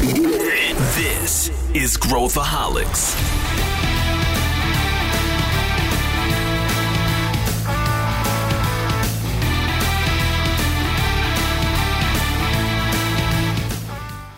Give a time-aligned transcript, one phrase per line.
[0.00, 3.14] This is Growthaholics.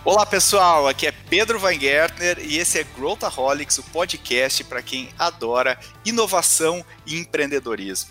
[0.05, 5.79] Olá pessoal, aqui é Pedro Weingärtner e esse é Growthaholics, o podcast para quem adora
[6.05, 8.11] inovação e empreendedorismo.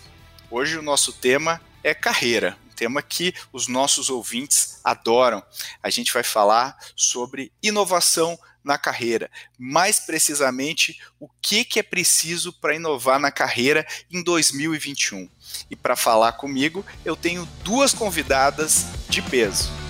[0.50, 5.40] Hoje o nosso tema é carreira, tema que os nossos ouvintes adoram.
[5.80, 12.52] A gente vai falar sobre inovação na carreira, mais precisamente o que, que é preciso
[12.52, 15.28] para inovar na carreira em 2021.
[15.70, 19.81] E para falar comigo, eu tenho duas convidadas de peso.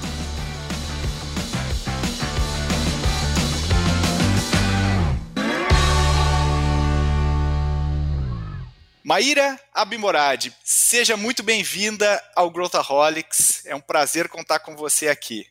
[9.12, 13.66] Maíra Abimorad, seja muito bem-vinda ao Growthaholics.
[13.66, 15.45] É um prazer contar com você aqui.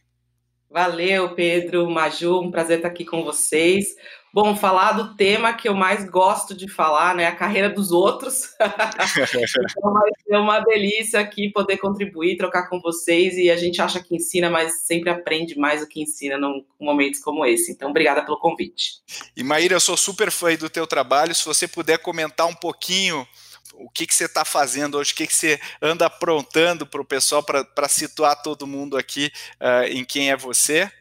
[0.68, 3.90] Valeu, Pedro, Maju, um prazer estar aqui com vocês.
[4.34, 7.28] Bom, falar do tema que eu mais gosto de falar, né?
[7.28, 8.50] A carreira dos outros.
[9.78, 13.38] então vai ser uma delícia aqui poder contribuir, trocar com vocês.
[13.38, 17.20] E a gente acha que ensina, mas sempre aprende mais do que ensina em momentos
[17.20, 17.74] como esse.
[17.74, 19.02] Então, obrigada pelo convite.
[19.38, 21.36] E Maíra, eu sou super fã do teu trabalho.
[21.36, 23.28] Se você puder comentar um pouquinho
[23.74, 27.06] o que, que você está fazendo hoje, o que, que você anda aprontando para o
[27.06, 30.92] pessoal para situar todo mundo aqui uh, em quem é você.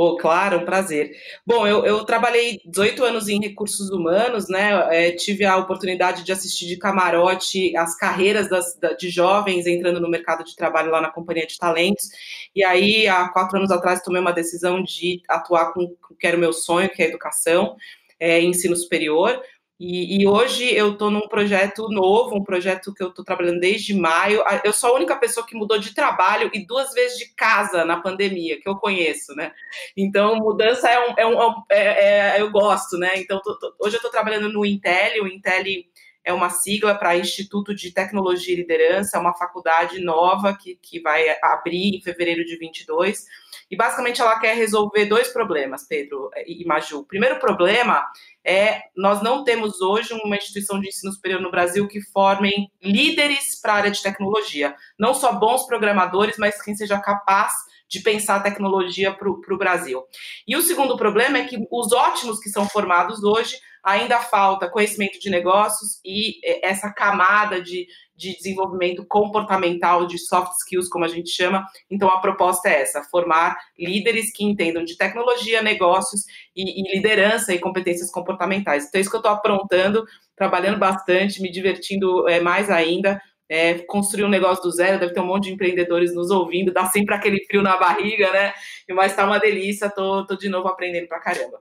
[0.00, 1.10] Oh, claro, um prazer.
[1.44, 4.70] Bom, eu, eu, trabalhei 18 anos em recursos humanos, né?
[4.92, 10.00] É, tive a oportunidade de assistir de camarote as carreiras das, da, de jovens entrando
[10.00, 12.10] no mercado de trabalho lá na Companhia de Talentos.
[12.54, 16.36] E aí, há quatro anos atrás, tomei uma decisão de atuar com o que era
[16.36, 17.74] o meu sonho, que é a educação,
[18.20, 19.42] é, ensino superior.
[19.80, 23.94] E, e, hoje eu estou num projeto novo, um projeto que eu estou trabalhando desde
[23.94, 24.42] maio.
[24.64, 28.00] Eu sou a única pessoa que mudou de trabalho e duas vezes de casa na
[28.00, 29.52] pandemia, que eu conheço, né?
[29.96, 31.14] Então, mudança é um.
[31.16, 33.12] É um é, é, eu gosto, né?
[33.16, 35.22] Então, tô, tô, hoje eu estou trabalhando no Intel.
[35.22, 35.84] O Intel
[36.24, 41.00] é uma sigla para Instituto de Tecnologia e Liderança, é uma faculdade nova que, que
[41.00, 43.24] vai abrir em fevereiro de 22.
[43.70, 47.00] E basicamente ela quer resolver dois problemas, Pedro e Maju.
[47.00, 48.06] O primeiro problema
[48.44, 53.60] é nós não temos hoje uma instituição de ensino superior no Brasil que formem líderes
[53.60, 54.74] para a área de tecnologia.
[54.98, 57.52] Não só bons programadores, mas quem seja capaz
[57.88, 60.04] de pensar a tecnologia para o Brasil.
[60.46, 63.56] E o segundo problema é que os ótimos que são formados hoje
[63.88, 70.52] ainda falta conhecimento de negócios e é, essa camada de, de desenvolvimento comportamental, de soft
[70.60, 71.64] skills, como a gente chama.
[71.90, 76.22] Então, a proposta é essa: formar líderes que entendam de tecnologia, negócios
[76.54, 78.86] e, e liderança e competências comportamentais.
[78.86, 80.04] Então, é isso que eu estou aprontando,
[80.36, 83.20] trabalhando bastante, me divertindo é, mais ainda.
[83.50, 86.84] É, construir um negócio do zero, deve ter um monte de empreendedores nos ouvindo, dá
[86.84, 88.52] sempre aquele frio na barriga, né?
[88.90, 91.58] Mas tá uma delícia, tô, tô de novo aprendendo pra caramba.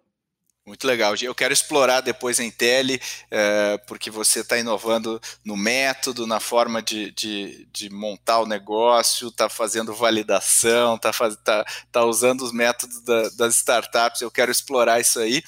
[0.68, 1.16] Muito legal.
[1.22, 3.00] Eu quero explorar depois em tele,
[3.32, 9.30] é, porque você está inovando no método, na forma de, de, de montar o negócio,
[9.30, 14.20] está fazendo validação, está tá, tá usando os métodos da, das startups.
[14.20, 15.42] Eu quero explorar isso aí.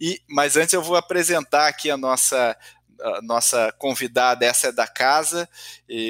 [0.00, 2.58] E, mas antes eu vou apresentar aqui a nossa,
[3.00, 5.48] a nossa convidada, essa é da casa,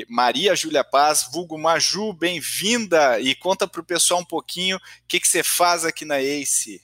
[0.08, 5.20] Maria Júlia Paz, vulgo Maju, bem-vinda e conta para o pessoal um pouquinho o que,
[5.20, 6.80] que você faz aqui na ACE.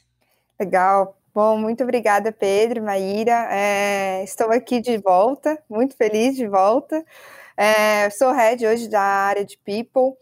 [0.61, 3.49] Legal, Bom, muito obrigada, Pedro, Maíra.
[3.51, 7.03] É, estou aqui de volta, muito feliz de volta.
[7.57, 10.15] É, sou head hoje da área de People.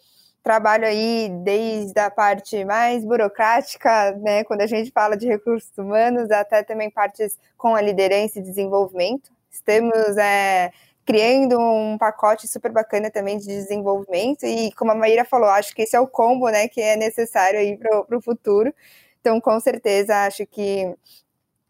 [0.43, 6.31] Trabalho aí desde a parte mais burocrática, né, quando a gente fala de recursos humanos,
[6.31, 9.31] até também partes com a liderança e desenvolvimento.
[9.50, 10.70] Estamos é,
[11.04, 15.82] criando um pacote super bacana também de desenvolvimento e, como a Maíra falou, acho que
[15.82, 18.72] esse é o combo, né, que é necessário aí para o futuro.
[19.20, 20.94] Então, com certeza, acho que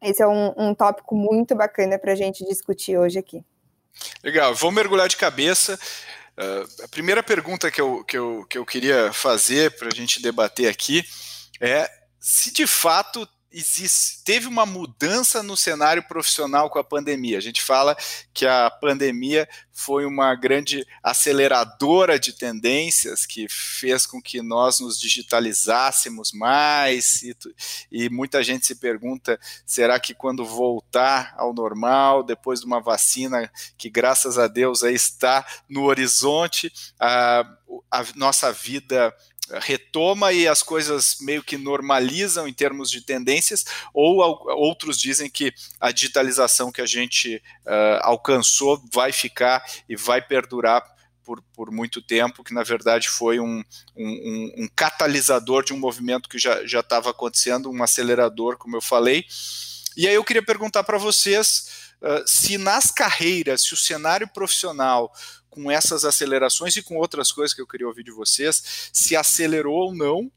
[0.02, 3.44] esse é um, um tópico muito bacana para a gente discutir hoje aqui.
[4.22, 5.78] Legal, vou mergulhar de cabeça.
[6.38, 10.22] Uh, a primeira pergunta que eu, que eu, que eu queria fazer para a gente
[10.22, 11.04] debater aqui
[11.60, 17.38] é se de fato existe, teve uma mudança no cenário profissional com a pandemia.
[17.38, 17.96] A gente fala
[18.32, 25.00] que a pandemia foi uma grande aceleradora de tendências que fez com que nós nos
[25.00, 27.34] digitalizássemos mais e,
[27.90, 33.50] e muita gente se pergunta será que quando voltar ao normal depois de uma vacina
[33.78, 37.42] que graças a Deus aí está no horizonte a,
[37.90, 39.14] a nossa vida
[39.60, 44.18] retoma e as coisas meio que normalizam em termos de tendências, ou
[44.56, 47.36] outros dizem que a digitalização que a gente
[47.66, 50.84] uh, alcançou vai ficar e vai perdurar
[51.24, 53.62] por, por muito tempo, que na verdade foi um,
[53.96, 59.24] um, um catalisador de um movimento que já estava acontecendo, um acelerador, como eu falei.
[59.96, 65.12] E aí eu queria perguntar para vocês uh, se nas carreiras, se o cenário profissional
[65.48, 69.74] com essas acelerações e com outras coisas que eu queria ouvir de vocês, se acelerou
[69.74, 70.30] ou não,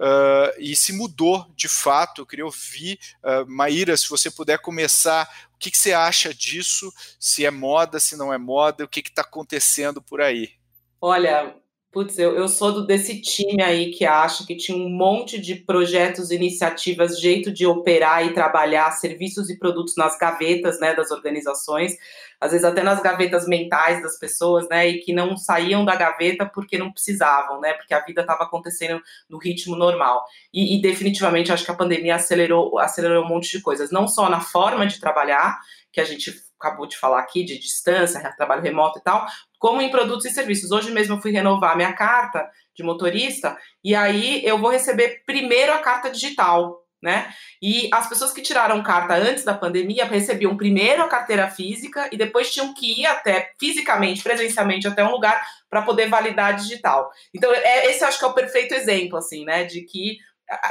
[0.00, 2.22] Uh, e se mudou de fato.
[2.22, 6.90] Eu queria ouvir, uh, Maíra, se você puder começar, o que, que, você acha disso?
[7.18, 10.54] Se é moda, se não é moda, o que está acontecendo por aí?
[11.02, 11.54] Olha,
[11.92, 15.56] Putz, eu, eu sou do, desse time aí que acha que tinha um monte de
[15.56, 21.96] projetos, iniciativas, jeito de operar e trabalhar serviços e produtos nas gavetas né, das organizações,
[22.40, 24.86] às vezes até nas gavetas mentais das pessoas, né?
[24.86, 27.72] E que não saíam da gaveta porque não precisavam, né?
[27.74, 30.24] Porque a vida estava acontecendo no ritmo normal.
[30.54, 34.30] E, e definitivamente acho que a pandemia acelerou, acelerou um monte de coisas, não só
[34.30, 35.58] na forma de trabalhar,
[35.92, 39.26] que a gente acabou de falar aqui, de distância, trabalho remoto e tal,
[39.58, 40.70] como em produtos e serviços.
[40.70, 45.72] Hoje mesmo eu fui renovar minha carta de motorista e aí eu vou receber primeiro
[45.72, 47.32] a carta digital, né?
[47.62, 52.16] E as pessoas que tiraram carta antes da pandemia recebiam primeiro a carteira física e
[52.16, 57.10] depois tinham que ir até fisicamente, presencialmente até um lugar para poder validar digital.
[57.34, 59.64] Então, é, esse eu acho que é o perfeito exemplo, assim, né?
[59.64, 60.18] De que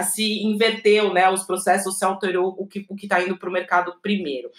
[0.04, 1.30] se inverteu, né?
[1.30, 4.50] Os processos se alterou o que o está indo para o mercado primeiro.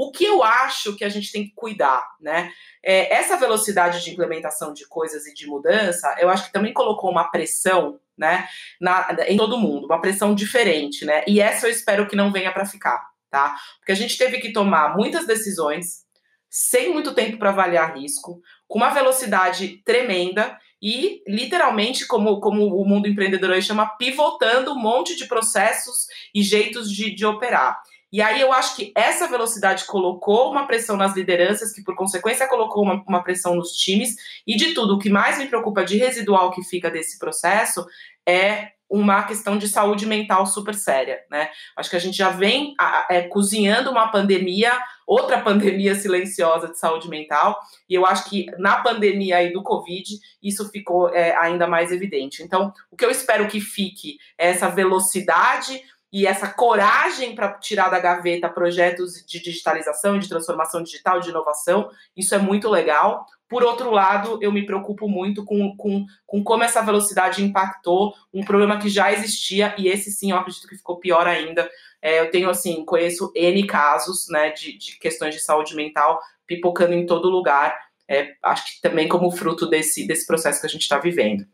[0.00, 2.52] O que eu acho que a gente tem que cuidar, né?
[2.80, 7.10] É, essa velocidade de implementação de coisas e de mudança, eu acho que também colocou
[7.10, 8.48] uma pressão, né,
[8.80, 11.24] na, em todo mundo, uma pressão diferente, né?
[11.26, 13.56] E essa eu espero que não venha para ficar, tá?
[13.80, 16.06] Porque a gente teve que tomar muitas decisões
[16.48, 22.84] sem muito tempo para avaliar risco, com uma velocidade tremenda e literalmente, como, como o
[22.86, 27.82] mundo empreendedor aí chama, pivotando um monte de processos e jeitos de, de operar.
[28.12, 32.48] E aí eu acho que essa velocidade colocou uma pressão nas lideranças, que por consequência
[32.48, 34.16] colocou uma, uma pressão nos times,
[34.46, 37.86] e de tudo, o que mais me preocupa de residual que fica desse processo
[38.26, 41.50] é uma questão de saúde mental super séria, né?
[41.76, 42.74] Acho que a gente já vem
[43.10, 44.72] é, cozinhando uma pandemia,
[45.06, 47.58] outra pandemia silenciosa de saúde mental,
[47.88, 52.42] e eu acho que na pandemia aí do Covid isso ficou é, ainda mais evidente.
[52.42, 55.82] Então, o que eu espero que fique é essa velocidade
[56.12, 61.90] e essa coragem para tirar da gaveta projetos de digitalização, de transformação digital, de inovação,
[62.16, 63.26] isso é muito legal.
[63.46, 68.42] Por outro lado, eu me preocupo muito com, com, com como essa velocidade impactou um
[68.42, 71.68] problema que já existia, e esse sim eu acredito que ficou pior ainda.
[72.00, 76.94] É, eu tenho, assim, conheço N casos né, de, de questões de saúde mental pipocando
[76.94, 77.78] em todo lugar.
[78.08, 81.46] É, acho que também como fruto desse, desse processo que a gente está vivendo.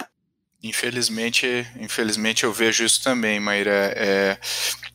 [0.65, 1.47] Infelizmente,
[1.79, 3.93] infelizmente eu vejo isso também, Maíra.
[3.95, 4.39] É,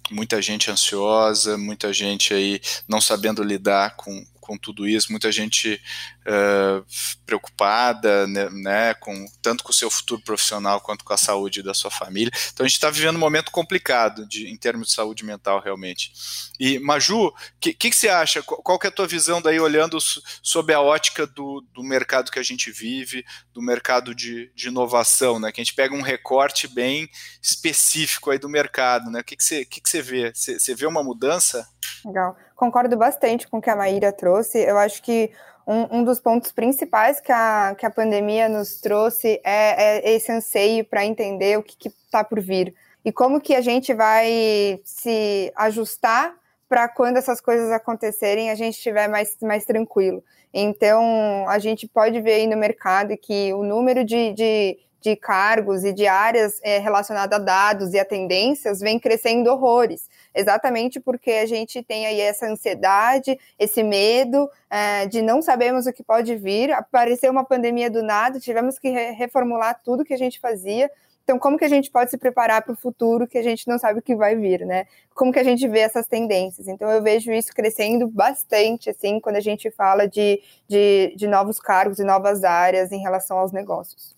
[0.10, 5.80] muita gente ansiosa, muita gente aí não sabendo lidar com, com tudo isso, muita gente
[6.26, 6.84] uh,
[7.24, 11.72] preocupada, né, né, com, tanto com o seu futuro profissional quanto com a saúde da
[11.72, 12.32] sua família.
[12.52, 16.12] Então a gente está vivendo um momento complicado de, em termos de saúde mental, realmente.
[16.60, 18.42] E, Maju, o que, que, que, você acha?
[18.42, 20.00] Qual que é a tua visão daí, olhando
[20.42, 23.24] sob a ótica do, do mercado que a gente vive,
[23.54, 25.52] do mercado de, de inovação, né?
[25.52, 27.08] Que a gente pega um recorte bem
[27.40, 29.20] específico aí do mercado, né?
[29.20, 30.32] O que, que, você, que, que você vê?
[30.34, 31.70] Você, você vê uma mudança?
[32.04, 32.36] Legal.
[32.60, 34.58] Concordo bastante com o que a Maíra trouxe.
[34.60, 35.32] Eu acho que
[35.66, 40.30] um, um dos pontos principais que a, que a pandemia nos trouxe é, é esse
[40.30, 42.76] anseio para entender o que está por vir.
[43.06, 46.36] E como que a gente vai se ajustar
[46.68, 50.22] para quando essas coisas acontecerem a gente estiver mais, mais tranquilo.
[50.54, 55.84] Então, a gente pode ver aí no mercado que o número de, de de cargos
[55.84, 61.32] e de áreas é, relacionadas a dados e a tendências vem crescendo horrores, exatamente porque
[61.32, 66.36] a gente tem aí essa ansiedade, esse medo é, de não sabemos o que pode
[66.36, 70.90] vir, apareceu uma pandemia do nada, tivemos que re reformular tudo que a gente fazia,
[71.30, 73.78] então, como que a gente pode se preparar para o futuro que a gente não
[73.78, 74.88] sabe o que vai vir, né?
[75.14, 76.68] Como que a gente vê essas tendências?
[76.68, 81.60] Então, eu vejo isso crescendo bastante, assim, quando a gente fala de, de, de novos
[81.60, 84.16] cargos e novas áreas em relação aos negócios.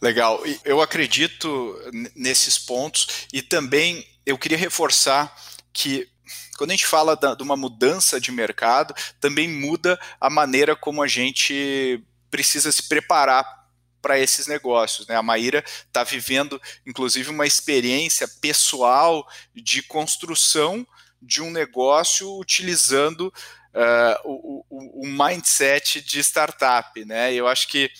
[0.00, 0.40] Legal.
[0.64, 1.78] Eu acredito
[2.16, 5.34] nesses pontos e também eu queria reforçar
[5.72, 6.08] que
[6.56, 11.02] quando a gente fala da, de uma mudança de mercado, também muda a maneira como
[11.02, 13.62] a gente precisa se preparar
[14.00, 15.06] para esses negócios.
[15.06, 15.16] Né?
[15.16, 20.86] A Maíra está vivendo, inclusive, uma experiência pessoal de construção
[21.20, 23.32] de um negócio utilizando
[23.72, 27.04] uh, o, o, o mindset de startup.
[27.04, 27.32] Né?
[27.32, 27.90] Eu acho que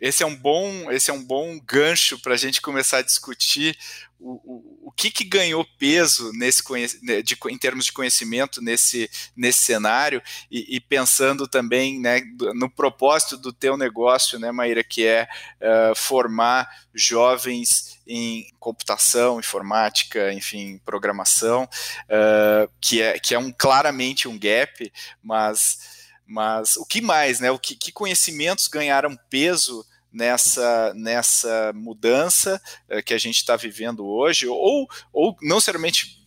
[0.00, 3.76] esse é um bom, esse é um bom gancho para a gente começar a discutir
[4.20, 6.62] o, o, o que, que ganhou peso nesse
[7.02, 12.20] né, de, em termos de conhecimento nesse, nesse cenário e, e, pensando também né,
[12.54, 15.26] no propósito do teu negócio, né, Maíra, que é
[15.60, 21.64] uh, formar jovens em computação, informática, enfim, programação,
[22.04, 24.92] uh, que, é, que é um claramente um gap,
[25.22, 26.00] mas
[26.32, 27.50] mas o que mais, né?
[27.50, 34.06] O que, que conhecimentos ganharam peso nessa, nessa mudança uh, que a gente está vivendo
[34.06, 36.20] hoje, ou, ou não necessariamente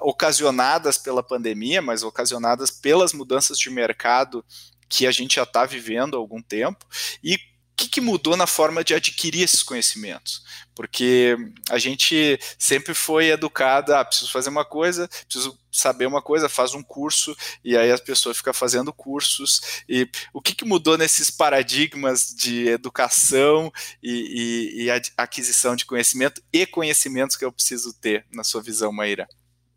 [0.00, 4.44] ocasionadas pela pandemia, mas ocasionadas pelas mudanças de mercado
[4.88, 6.86] que a gente já está vivendo há algum tempo,
[7.22, 7.38] e
[7.76, 10.42] que, que mudou na forma de adquirir esses conhecimentos?
[10.74, 11.36] Porque
[11.68, 16.74] a gente sempre foi educado, ah, preciso fazer uma coisa, preciso saber uma coisa, faz
[16.74, 19.82] um curso, e aí as pessoas ficam fazendo cursos.
[19.86, 23.70] E o que, que mudou nesses paradigmas de educação
[24.02, 28.90] e, e, e aquisição de conhecimento e conhecimentos que eu preciso ter, na sua visão,
[28.90, 29.28] Maíra?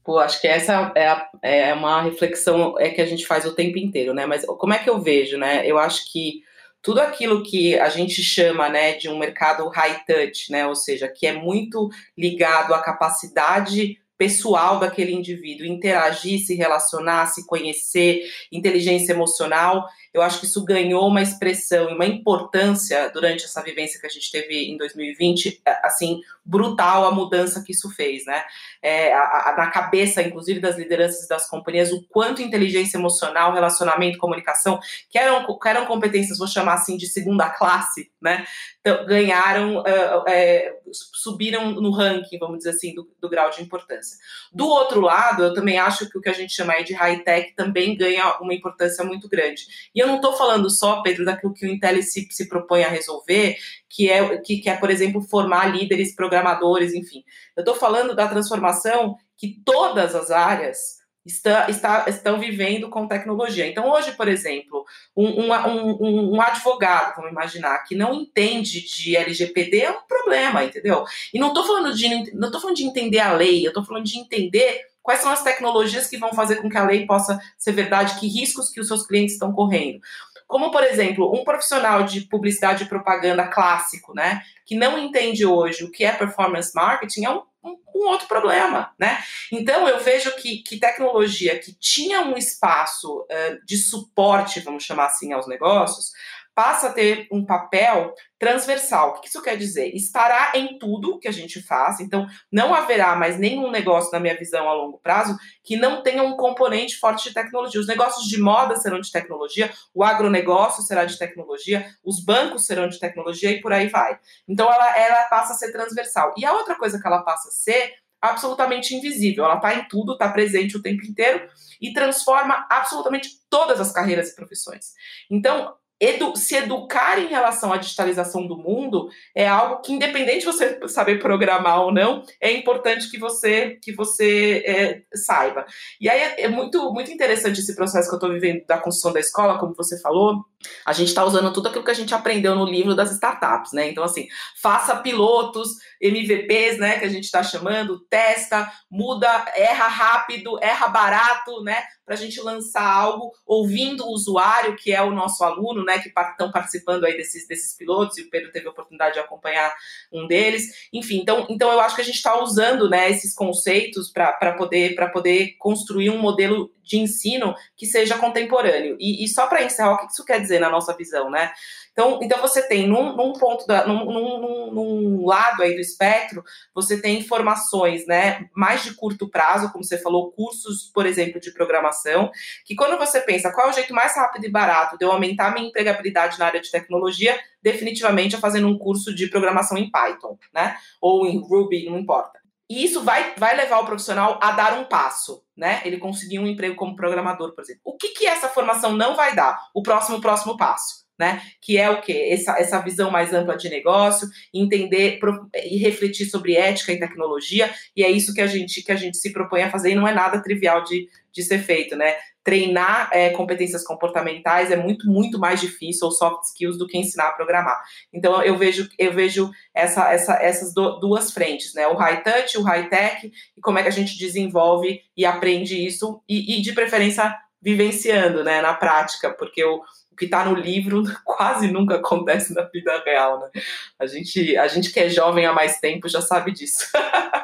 [0.06, 3.53] Pô, acho que essa é, a, é uma reflexão é que a gente faz o
[3.53, 4.25] tempo inteiro, né?
[4.25, 5.68] Mas como é que eu vejo, né?
[5.68, 6.41] Eu acho que
[6.81, 11.07] tudo aquilo que a gente chama né, de um mercado high touch, né, ou seja,
[11.07, 19.13] que é muito ligado à capacidade pessoal daquele indivíduo, interagir, se relacionar, se conhecer, inteligência
[19.13, 19.88] emocional.
[20.13, 24.10] Eu acho que isso ganhou uma expressão e uma importância durante essa vivência que a
[24.10, 28.44] gente teve em 2020, é, assim, brutal a mudança que isso fez, né?
[28.82, 34.18] É, a, a, na cabeça, inclusive, das lideranças das companhias, o quanto inteligência emocional, relacionamento,
[34.18, 38.46] comunicação, que eram, que eram competências, vou chamar assim, de segunda classe, né?
[38.82, 44.18] Então, ganharam, uh, é, subiram no ranking, vamos dizer assim, do, do, grau de importância.
[44.51, 47.96] Do outro lado, eu também acho que o que a gente chama de high-tech também
[47.96, 49.63] ganha uma importância muito grande.
[49.94, 52.89] E eu não estou falando só, Pedro, daquilo que o Intel se, se propõe a
[52.89, 53.58] resolver,
[53.89, 57.24] que é, que, que é, por exemplo, formar líderes, programadores, enfim.
[57.56, 63.68] Eu estou falando da transformação que todas as áreas está, está, estão vivendo com tecnologia.
[63.68, 69.15] Então, hoje, por exemplo, um, um, um, um, advogado, vamos imaginar, que não entende de
[69.15, 71.03] LGPD é um problema, entendeu?
[71.34, 74.18] E não estou falando de não falando de entender a lei, eu estou falando de
[74.18, 78.20] entender quais são as tecnologias que vão fazer com que a lei possa ser verdade,
[78.20, 80.00] que riscos que os seus clientes estão correndo.
[80.46, 85.84] Como, por exemplo, um profissional de publicidade e propaganda clássico, né, que não entende hoje
[85.84, 89.22] o que é performance marketing, é um um, um, outro problema, né?
[89.51, 95.08] Então eu vejo que, que tecnologia que tinha um espaço uh, de suporte, vamos chamar
[95.08, 96.13] assim, aos negócios,
[96.60, 99.12] passa a ter um papel transversal.
[99.12, 99.96] O que isso quer dizer?
[99.96, 104.36] Estará em tudo que a gente faz, então não haverá mais nenhum negócio, na minha
[104.36, 107.80] visão, a longo prazo, que não tenha um componente forte de tecnologia.
[107.80, 112.89] Os negócios de moda serão de tecnologia, o agronegócio será de tecnologia, os bancos serão
[112.89, 114.20] de tecnologia e por aí vai.
[114.46, 116.34] Então ela, ela passa a ser transversal.
[116.36, 119.46] E a outra coisa que ela passa a ser absolutamente invisível.
[119.46, 121.48] Ela está em tudo, está presente o tempo inteiro
[121.80, 124.94] e transforma absolutamente todas as carreiras e profissões.
[125.32, 130.46] Então, edu se educar em relação à digitalização do mundo é algo que, independente de
[130.46, 135.65] você saber programar ou não, é importante que você que você é, saiba.
[136.00, 139.12] E aí é, é, muito, muito interessante esse processo que eu estou vivendo da construção
[139.12, 140.46] da escola, como você falou.
[140.86, 143.89] A gente está usando tudo aquilo que a gente aprendeu no livro das startups, né?
[143.89, 144.28] Então, assim,
[144.62, 145.70] faça pilotos,
[146.01, 147.00] MVPs, né?
[147.00, 151.82] Que a gente está chamando, testa, muda, erra rápido, erra barato, né?
[152.06, 156.00] Para a gente lançar algo ouvindo o usuário, que é o nosso aluno, né?
[156.00, 159.74] Que estão participando aí desses, desses pilotos, e o Pedro teve a oportunidade de acompanhar
[160.12, 160.89] um deles.
[160.92, 164.96] Enfim, então, então eu acho que a gente está usando né, esses conceitos para poder,
[165.13, 168.98] poder construir um modelo de ensino que seja contemporâneo.
[169.00, 171.51] E, e só para encerrar, o que isso quer dizer na nossa visão, né?
[171.91, 176.43] Então, então você tem num, num ponto, da, num, num, num, lado aí do espectro,
[176.74, 181.51] você tem informações, né, mais de curto prazo, como você falou, cursos, por exemplo, de
[181.51, 182.31] programação,
[182.65, 185.53] que quando você pensa qual é o jeito mais rápido e barato de eu aumentar
[185.53, 190.38] minha empregabilidade na área de tecnologia, definitivamente é fazendo um curso de programação em Python,
[190.53, 192.38] né, ou em Ruby, não importa.
[192.70, 195.82] E isso vai, vai levar o profissional a dar um passo, né?
[195.84, 197.82] Ele conseguir um emprego como programador, por exemplo.
[197.84, 199.60] O que, que essa formação não vai dar?
[199.74, 201.00] O próximo, próximo passo.
[201.18, 201.42] Né?
[201.62, 202.30] Que é o quê?
[202.32, 205.20] Essa, essa visão mais ampla de negócio, entender
[205.66, 209.18] e refletir sobre ética e tecnologia, e é isso que a gente que a gente
[209.18, 212.15] se propõe a fazer, e não é nada trivial de, de ser feito, né?
[212.43, 217.27] treinar é, competências comportamentais é muito, muito mais difícil, ou soft skills, do que ensinar
[217.27, 217.79] a programar.
[218.12, 221.88] Então, eu vejo, eu vejo essa, essa, essas do, duas frentes, né?
[221.88, 225.86] O high touch, o high tech, e como é que a gente desenvolve e aprende
[225.86, 229.83] isso, e, e de preferência vivenciando, né, na prática, porque o,
[230.19, 233.62] que está no livro quase nunca acontece na vida real, né?
[233.98, 236.86] A gente, a gente que é jovem há mais tempo já sabe disso.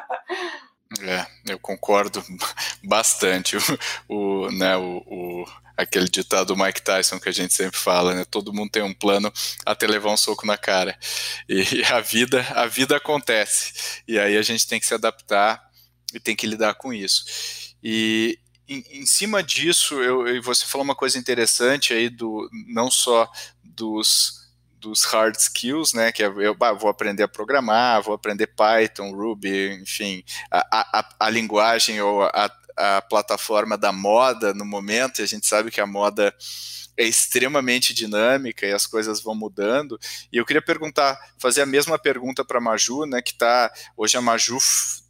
[1.02, 2.24] É, eu concordo
[2.82, 3.56] bastante.
[3.56, 3.60] O,
[4.08, 5.44] o, né, o, o,
[5.76, 8.24] aquele ditado do Mike Tyson que a gente sempre fala, né?
[8.24, 9.32] Todo mundo tem um plano
[9.64, 10.98] até levar um soco na cara.
[11.48, 14.02] E a vida, a vida acontece.
[14.08, 15.70] E aí a gente tem que se adaptar
[16.14, 17.24] e tem que lidar com isso.
[17.82, 18.38] E
[18.68, 23.30] em, em cima disso, eu, eu, você falou uma coisa interessante aí do não só
[23.62, 24.45] dos
[24.86, 26.12] dos hard skills, né?
[26.12, 31.30] Que é, eu vou aprender a programar, vou aprender Python, Ruby, enfim, a, a, a
[31.30, 35.86] linguagem ou a, a plataforma da moda no momento, e a gente sabe que a
[35.86, 36.32] moda
[36.96, 39.98] é extremamente dinâmica e as coisas vão mudando.
[40.32, 43.20] E eu queria perguntar, fazer a mesma pergunta para a Maju, né?
[43.20, 44.58] Que tá hoje a Maju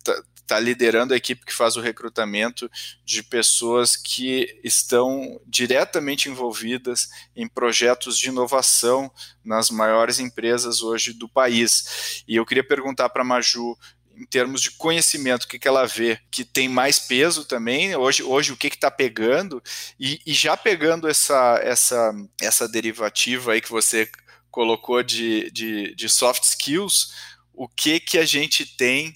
[0.02, 2.70] tá, está liderando a equipe que faz o recrutamento
[3.04, 9.10] de pessoas que estão diretamente envolvidas em projetos de inovação
[9.44, 12.22] nas maiores empresas hoje do país.
[12.28, 13.76] E eu queria perguntar para a Maju
[14.16, 18.22] em termos de conhecimento, o que, que ela vê que tem mais peso também, hoje,
[18.22, 19.62] hoje o que está pegando,
[20.00, 24.08] e, e, já pegando essa, essa, essa derivativa aí que você
[24.50, 27.12] colocou de, de, de soft skills,
[27.52, 29.12] o que, que a gente tem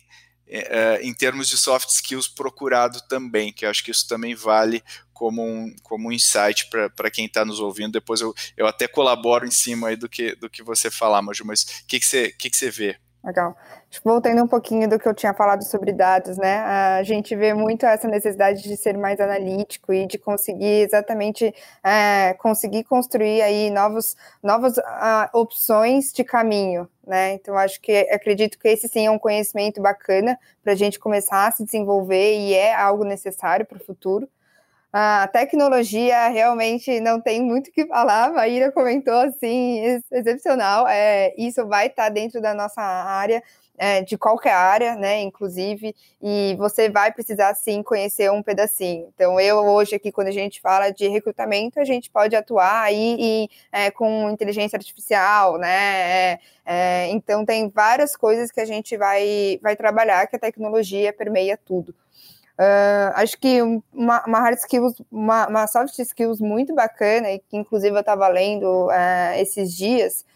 [1.00, 5.44] em termos de soft skills procurado também, que eu acho que isso também vale como
[5.44, 7.92] um, como um insight para quem está nos ouvindo.
[7.92, 11.44] Depois eu, eu até colaboro em cima aí do que, do que você falar, Maju,
[11.44, 12.98] mas o que, que, você, que, que você vê?
[13.22, 13.54] Legal.
[14.02, 16.58] Voltando um pouquinho do que eu tinha falado sobre dados, né?
[16.60, 22.32] A gente vê muito essa necessidade de ser mais analítico e de conseguir exatamente é,
[22.34, 27.34] conseguir construir aí novos, novas uh, opções de caminho, né?
[27.34, 31.46] Então acho que acredito que esse sim é um conhecimento bacana para a gente começar
[31.46, 34.26] a se desenvolver e é algo necessário para o futuro.
[34.92, 38.24] A tecnologia realmente não tem muito o que falar.
[38.24, 39.80] A Maíra comentou assim,
[40.10, 40.86] excepcional.
[40.88, 43.40] É, isso vai estar tá dentro da nossa área,
[43.78, 45.20] é, de qualquer área, né?
[45.22, 49.08] Inclusive, e você vai precisar sim conhecer um pedacinho.
[49.14, 53.16] Então, eu hoje aqui, quando a gente fala de recrutamento, a gente pode atuar aí
[53.18, 56.32] e, é, com inteligência artificial, né?
[56.32, 61.12] É, é, então, tem várias coisas que a gente vai, vai trabalhar que a tecnologia
[61.12, 61.94] permeia tudo.
[62.60, 67.56] Uh, acho que uma, uma, hard skills, uma, uma, soft skills muito bacana, e que
[67.56, 70.26] inclusive eu estava lendo uh, esses dias,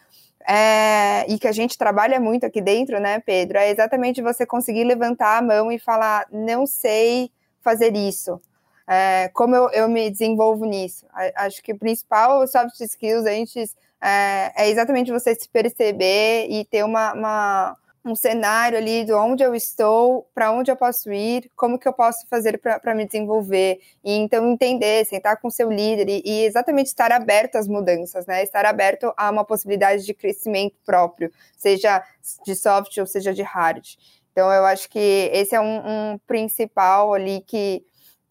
[0.48, 3.58] é, e que a gente trabalha muito aqui dentro, né, Pedro?
[3.58, 8.40] É exatamente você conseguir levantar a mão e falar: não sei fazer isso.
[8.88, 11.06] É, como eu, eu, me desenvolvo nisso?
[11.37, 16.64] Acho que o principal soft skills a gente, é, é exatamente você se perceber e
[16.64, 21.50] ter uma, uma um cenário ali de onde eu estou, para onde eu posso ir,
[21.56, 23.80] como que eu posso fazer para me desenvolver.
[24.04, 28.42] E então entender, sentar com seu líder e, e, exatamente estar aberto às mudanças, né?
[28.42, 32.02] Estar aberto a uma possibilidade de crescimento próprio, seja
[32.44, 33.84] de soft ou seja de hard.
[34.32, 37.84] Então eu acho que esse é um, um principal ali que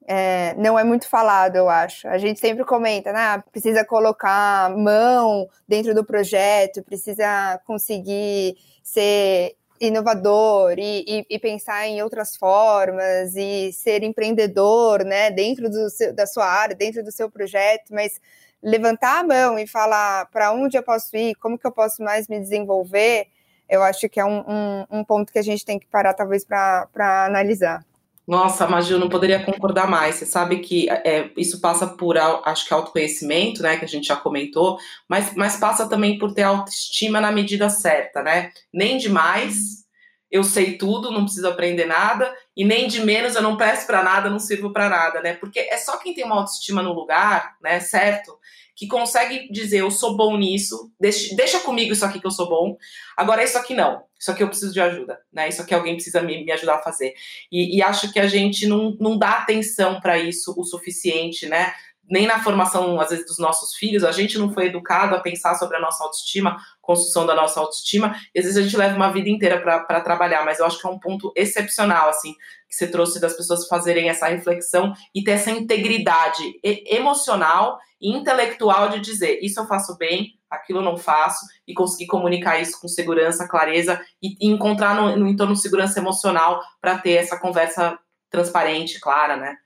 [0.06, 2.08] é, não é muito falado, eu acho.
[2.08, 3.42] A gente sempre comenta, né?
[3.52, 9.56] Precisa colocar mão dentro do projeto, precisa conseguir ser
[9.88, 16.26] inovador e, e, e, pensar em outras formas e ser empreendedor, né, dentro seu, da
[16.26, 18.20] sua área, dentro do seu projeto, mas
[18.62, 22.28] levantar a mão e falar para onde eu posso ir, como que eu posso mais
[22.28, 23.28] me desenvolver,
[23.70, 26.46] eu acho que é um, um, um ponto que a gente tem que parar talvez
[26.46, 26.88] para
[27.26, 27.86] analisar.
[28.26, 30.16] Nossa, Maju, não poderia concordar mais.
[30.16, 34.16] Você sabe que é, isso passa por, acho que, autoconhecimento, né, que a gente já
[34.16, 38.52] comentou, mas, mas passa também por ter autoestima na medida certa, né?
[38.74, 39.84] Nem demais,
[40.32, 44.02] eu sei tudo, não preciso aprender nada, e nem de menos eu não presto para
[44.02, 45.34] nada, não sirvo para nada, né?
[45.34, 48.40] Porque é só quem tem uma autoestima no lugar, né, certo?
[48.76, 52.50] Que consegue dizer eu sou bom nisso, deixa, deixa comigo isso aqui que eu sou
[52.50, 52.76] bom,
[53.16, 55.50] agora isso aqui não, isso aqui eu preciso de ajuda, né?
[55.50, 57.14] Isso aqui alguém precisa me, me ajudar a fazer.
[57.52, 61.74] E, e acho que a gente não, não dá atenção para isso o suficiente, né?
[62.14, 65.56] Nem na formação, às vezes, dos nossos filhos, a gente não foi educado a pensar
[65.56, 69.12] sobre a nossa autoestima, construção da nossa autoestima, e às vezes a gente leva uma
[69.12, 72.34] vida inteira para trabalhar, mas eu acho que é um ponto excepcional, assim,
[72.70, 78.90] que você trouxe das pessoas fazerem essa reflexão e ter essa integridade emocional e intelectual
[78.90, 82.88] de dizer, isso eu faço bem, aquilo eu não faço, e conseguir comunicar isso com
[82.88, 87.98] segurança, clareza, e, e encontrar no, no entorno segurança emocional para ter essa conversa
[88.30, 89.58] transparente, clara, né?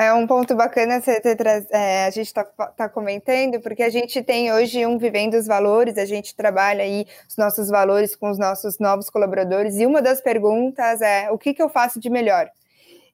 [0.00, 1.36] É um ponto bacana você ter,
[1.72, 5.98] é, a gente está tá comentando, porque a gente tem hoje um Vivendo os Valores,
[5.98, 10.20] a gente trabalha aí os nossos valores com os nossos novos colaboradores, e uma das
[10.20, 12.48] perguntas é o que, que eu faço de melhor?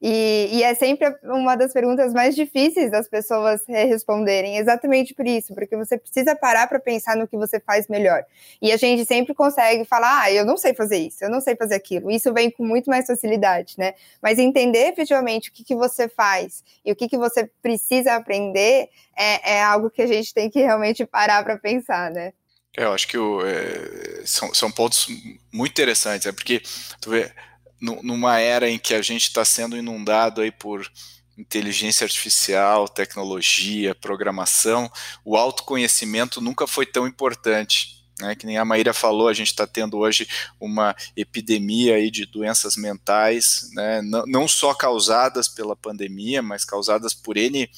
[0.01, 5.53] E, e, é sempre uma das perguntas mais difíceis das pessoas responderem, exatamente por isso,
[5.53, 8.23] porque você precisa parar para pensar no que você faz melhor.
[8.61, 11.55] E a gente sempre consegue falar, ah, eu não sei fazer isso, eu não sei
[11.55, 12.11] fazer aquilo.
[12.11, 13.93] Isso vem com muito mais facilidade, né?
[14.21, 18.89] Mas entender efetivamente o que, que você faz e o que, que você precisa aprender
[19.17, 22.33] é, é algo que a gente tem que realmente parar para pensar, né?
[22.77, 25.07] É, eu acho que o, é, são, são pontos
[25.51, 26.61] muito interessantes, é porque
[26.99, 27.31] tu vê
[27.79, 30.89] numa era em que a gente está sendo inundado aí por
[31.37, 34.89] inteligência artificial, tecnologia, programação,
[35.23, 37.95] o autoconhecimento nunca foi tão importante.
[38.17, 40.25] Né, que nem a Maíra falou, a gente está tendo hoje
[40.57, 47.13] uma epidemia aí de doenças mentais, né, não, não só causadas pela pandemia, mas causadas
[47.13, 47.69] por N,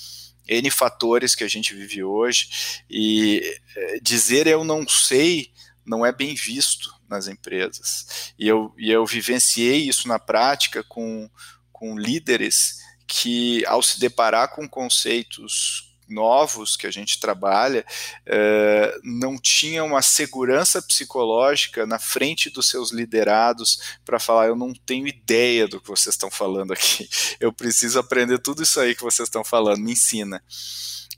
[0.47, 2.83] N fatores que a gente vive hoje.
[2.87, 3.41] E
[3.75, 5.51] é, dizer eu não sei
[5.83, 8.33] não é bem visto nas empresas.
[8.37, 11.29] E eu, e eu vivenciei isso na prática com,
[11.71, 17.85] com líderes que, ao se deparar com conceitos novos que a gente trabalha,
[18.27, 24.73] uh, não tinham uma segurança psicológica na frente dos seus liderados para falar: eu não
[24.73, 29.03] tenho ideia do que vocês estão falando aqui, eu preciso aprender tudo isso aí que
[29.03, 30.41] vocês estão falando, me ensina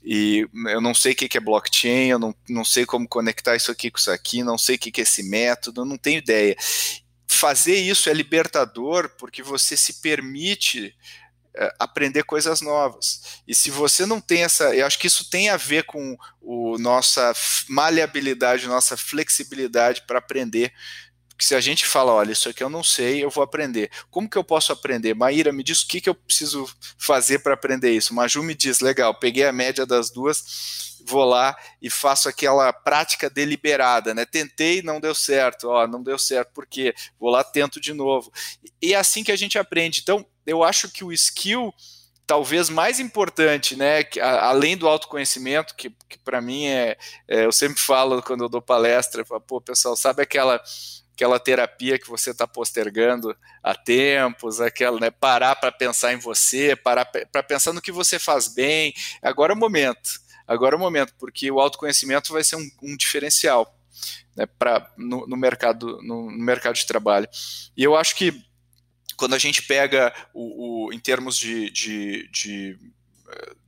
[0.02, 3.70] e eu não sei o que é blockchain, eu não, não sei como conectar isso
[3.70, 6.56] aqui com isso aqui, não sei o que é esse método, não tenho ideia.
[7.28, 10.94] Fazer isso é libertador porque você se permite
[11.78, 13.42] aprender coisas novas.
[13.46, 16.78] E se você não tem essa, eu acho que isso tem a ver com o
[16.78, 17.32] nossa
[17.68, 20.72] maleabilidade, nossa flexibilidade para aprender
[21.40, 23.90] que se a gente fala, olha, isso aqui eu não sei, eu vou aprender.
[24.10, 25.14] Como que eu posso aprender?
[25.14, 28.12] Maíra, me diz o que, que eu preciso fazer para aprender isso.
[28.12, 33.30] Maju me diz, legal, peguei a média das duas, vou lá e faço aquela prática
[33.30, 34.26] deliberada, né?
[34.26, 36.94] Tentei, não deu certo, ó, não deu certo, por quê?
[37.18, 38.30] Vou lá, tento de novo.
[38.82, 40.00] E é assim que a gente aprende.
[40.02, 41.72] Então, eu acho que o skill
[42.26, 47.44] talvez mais importante, né, que, a, além do autoconhecimento, que, que para mim é, é,
[47.44, 50.62] eu sempre falo quando eu dou palestra, pô, pessoal, sabe aquela
[51.12, 56.74] aquela terapia que você está postergando há tempos, aquela, né, parar para pensar em você,
[56.74, 58.94] parar para pensar no que você faz bem.
[59.20, 60.08] Agora é o momento,
[60.46, 63.76] agora é o momento, porque o autoconhecimento vai ser um, um diferencial
[64.34, 67.28] né, pra, no, no, mercado, no, no, mercado de trabalho.
[67.76, 68.42] E eu acho que
[69.20, 72.78] quando a gente pega o, o em termos de, de, de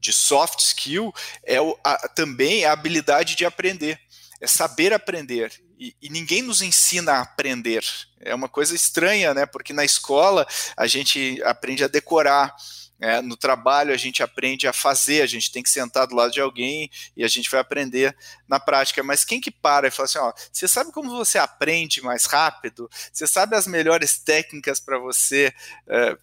[0.01, 4.01] de soft skill é o, a, também a habilidade de aprender,
[4.41, 5.53] é saber aprender.
[5.79, 7.85] E, e, ninguém nos ensina a aprender.
[8.19, 9.47] É uma coisa estranha, né?
[9.47, 12.55] Porque na escola a gente aprende a decorar.
[13.03, 16.31] É, no trabalho a gente aprende a fazer, a gente tem que sentar do lado
[16.31, 19.03] de alguém e a gente vai aprender na prática.
[19.03, 22.89] Mas quem que para e fala assim, ó, você sabe como você aprende mais rápido?
[23.13, 25.53] Você sabe as melhores técnicas para você
[25.89, 26.17] é,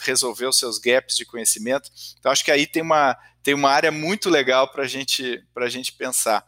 [0.00, 1.90] resolver os seus gaps de conhecimento?
[2.18, 5.90] Então acho que aí tem uma, tem uma área muito legal para gente, a gente
[5.94, 6.44] pensar.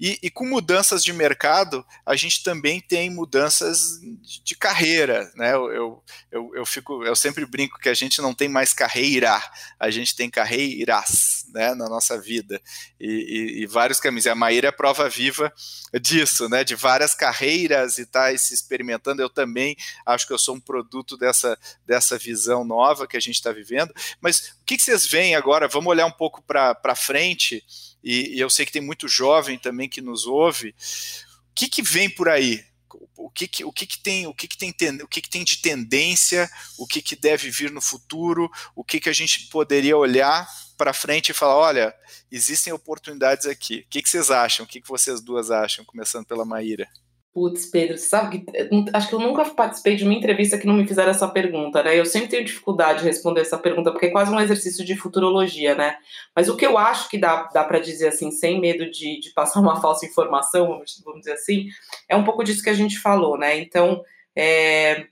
[0.00, 4.00] E, e, com mudanças de mercado, a gente também tem mudanças
[4.42, 5.54] de carreira, né?
[5.54, 9.38] Eu, eu, eu, fico, eu sempre brinco que a gente não tem mais carreira,
[9.78, 12.62] a gente tem carreiras, né, na nossa vida.
[12.98, 14.26] E, e, e vários caminhos.
[14.26, 15.52] A Maíra é prova viva
[16.00, 16.64] disso, né?
[16.64, 19.20] De várias carreiras e tá se experimentando.
[19.20, 23.34] Eu também acho que eu sou um produto dessa, dessa visão nova que a gente
[23.34, 23.92] está vivendo.
[24.18, 25.68] Mas o que, que vocês veem agora?
[25.68, 27.62] Vamos olhar um pouco para frente
[28.02, 30.74] e, e eu sei que tem muito jovem também que nos ouve.
[31.50, 32.64] O que, que vem por aí?
[33.16, 34.70] o que, que, o que, que tem o que, que tem
[35.02, 38.98] o que, que tem de tendência, o que, que deve vir no futuro, o que,
[38.98, 41.94] que a gente poderia olhar para frente e falar, olha,
[42.32, 43.84] existem oportunidades aqui.
[43.86, 44.64] O que, que vocês acham?
[44.64, 45.84] O que, que vocês duas acham?
[45.84, 46.88] Começando pela Maíra.
[47.32, 48.44] Putz, Pedro, sabe que
[48.92, 51.96] acho que eu nunca participei de uma entrevista que não me fizeram essa pergunta, né?
[51.96, 55.76] Eu sempre tenho dificuldade de responder essa pergunta, porque é quase um exercício de futurologia,
[55.76, 55.96] né?
[56.34, 59.30] Mas o que eu acho que dá, dá para dizer assim, sem medo de, de
[59.30, 61.68] passar uma falsa informação, vamos, vamos, dizer assim,
[62.08, 63.56] é um pouco disso que a gente falou, né?
[63.60, 64.02] Então,
[64.34, 65.06] é,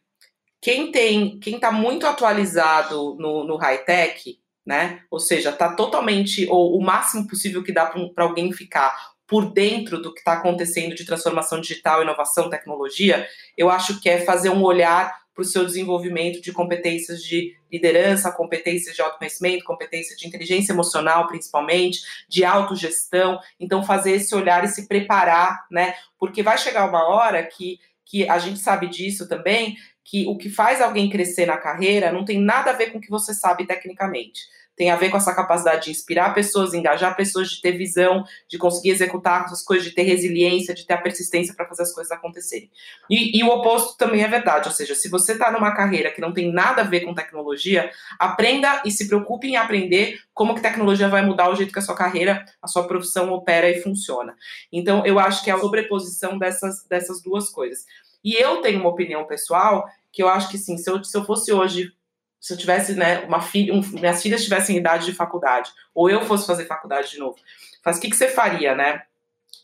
[0.60, 5.02] quem tem, quem está muito atualizado no, no high-tech, né?
[5.08, 10.00] Ou seja, está totalmente, ou o máximo possível que dá para alguém ficar por dentro
[10.00, 14.64] do que está acontecendo de transformação digital, inovação, tecnologia, eu acho que é fazer um
[14.64, 20.72] olhar para o seu desenvolvimento de competências de liderança, competências de autoconhecimento, competência de inteligência
[20.72, 23.38] emocional, principalmente, de autogestão.
[23.60, 25.94] Então, fazer esse olhar e se preparar, né?
[26.18, 30.48] Porque vai chegar uma hora que, que a gente sabe disso também, que o que
[30.48, 33.66] faz alguém crescer na carreira não tem nada a ver com o que você sabe
[33.66, 34.40] tecnicamente
[34.78, 38.56] tem a ver com essa capacidade de inspirar pessoas, engajar pessoas, de ter visão, de
[38.56, 42.12] conseguir executar as coisas, de ter resiliência, de ter a persistência para fazer as coisas
[42.12, 42.70] acontecerem.
[43.10, 46.20] E, e, o oposto também é verdade, ou seja, se você está numa carreira que
[46.20, 50.62] não tem nada a ver com tecnologia, aprenda e se preocupe em aprender como que
[50.62, 54.36] tecnologia vai mudar o jeito que a sua carreira, a sua profissão opera e funciona.
[54.72, 57.84] Então, eu acho que é a sobreposição dessas, dessas duas coisas.
[58.22, 61.24] E eu tenho uma opinião pessoal que eu acho que sim, se eu, se eu
[61.24, 61.92] fosse hoje,
[62.40, 66.24] se eu tivesse, né, uma filha, um, minhas filhas tivessem idade de faculdade, ou eu
[66.24, 67.36] fosse fazer faculdade de novo,
[67.84, 69.02] mas o que, que você faria, né?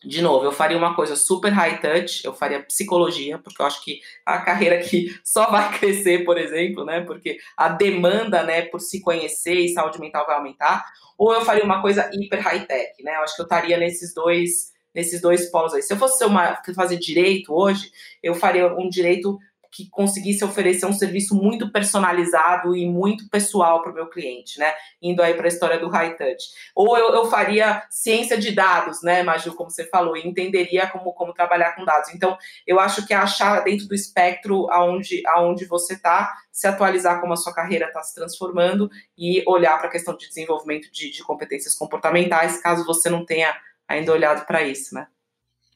[0.04, 3.82] De novo, eu faria uma coisa super high touch, eu faria psicologia, porque eu acho
[3.82, 7.00] que a carreira aqui só vai crescer, por exemplo, né?
[7.00, 10.84] Porque a demanda, né, por se conhecer e saúde mental vai aumentar.
[11.16, 13.16] Ou eu faria uma coisa hiper high tech, né?
[13.16, 15.82] Eu acho que eu estaria nesses dois nesses dois polos aí.
[15.82, 17.90] Se eu fosse uma, fazer direito hoje,
[18.22, 19.38] eu faria um direito
[19.74, 24.72] que conseguisse oferecer um serviço muito personalizado e muito pessoal para o meu cliente, né?
[25.02, 26.44] Indo aí para a história do high touch.
[26.76, 31.12] Ou eu, eu, faria ciência de dados, né, Maju, como você falou, e entenderia como,
[31.12, 32.14] como trabalhar com dados.
[32.14, 37.20] Então, eu acho que é achar dentro do espectro aonde, aonde você está, se atualizar
[37.20, 41.10] como a sua carreira está se transformando e olhar para a questão de desenvolvimento de,
[41.10, 43.52] de competências comportamentais, caso você não tenha
[43.88, 45.08] ainda olhado para isso, né?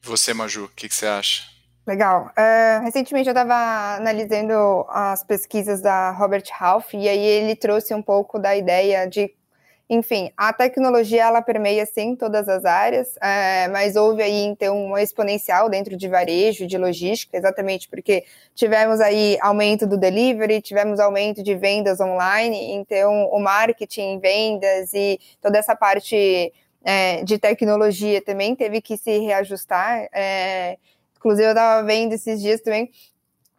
[0.01, 1.58] Você, Maju, o que, que, você acha?
[1.89, 2.31] Legal.
[2.37, 8.01] Uh, recentemente eu estava analisando as pesquisas da Robert Half e aí ele trouxe um
[8.01, 9.33] pouco da ideia de,
[9.89, 15.01] enfim, a tecnologia ela permeia sim todas as áreas, uh, mas houve aí então uma
[15.01, 18.23] exponencial dentro de varejo, de logística, exatamente porque
[18.53, 25.19] tivemos aí aumento do delivery, tivemos aumento de vendas online, então o marketing, vendas e
[25.41, 30.07] toda essa parte é, de tecnologia também teve que se reajustar.
[30.13, 30.77] É,
[31.19, 32.89] inclusive, eu estava vendo esses dias também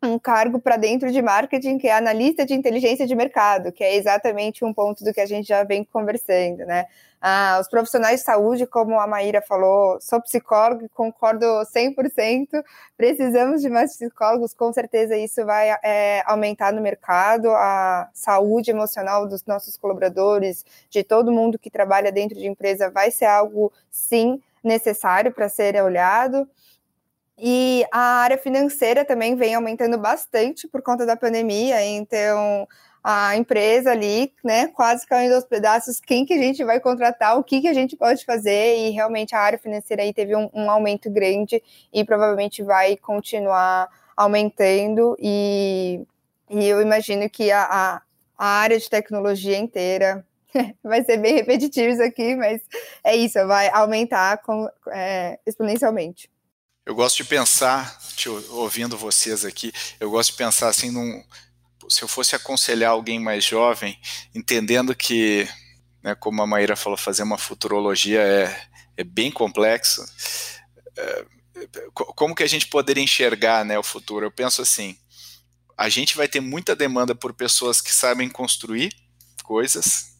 [0.03, 3.94] um cargo para dentro de marketing, que é analista de inteligência de mercado, que é
[3.96, 6.87] exatamente um ponto do que a gente já vem conversando, né?
[7.20, 12.64] Ah, os profissionais de saúde, como a Maíra falou, sou psicólogo, concordo 100%,
[12.96, 19.29] precisamos de mais psicólogos, com certeza isso vai é, aumentar no mercado, a saúde emocional
[19.29, 24.40] dos nossos colaboradores, de todo mundo que trabalha dentro de empresa, vai ser algo, sim,
[24.64, 26.49] necessário para ser olhado.
[27.42, 32.68] E a área financeira também vem aumentando bastante por conta da pandemia, então
[33.03, 37.42] a empresa ali, né, quase caindo aos pedaços, quem que a gente vai contratar, o
[37.42, 40.70] que que a gente pode fazer, e realmente a área financeira aí teve um, um
[40.70, 46.05] aumento grande e provavelmente vai continuar aumentando, e,
[46.50, 48.03] e eu imagino que a, a,
[48.37, 50.26] a área de tecnologia inteira
[50.85, 52.61] vai ser bem repetitivo isso aqui, mas
[53.03, 56.29] é isso, vai aumentar com, é, exponencialmente.
[56.86, 61.22] Eu gosto de pensar, te, ouvindo vocês aqui, eu gosto de pensar assim num
[61.88, 63.98] se eu fosse aconselhar alguém mais jovem,
[64.32, 65.48] entendendo que,
[66.02, 70.04] né, como a Maíra falou, fazer uma futurologia é, é bem complexo,
[70.96, 71.24] é,
[71.94, 74.24] como que a gente poderia enxergar né, o futuro?
[74.24, 74.96] Eu penso assim,
[75.76, 78.94] a gente vai ter muita demanda por pessoas que sabem construir
[79.42, 80.14] coisas.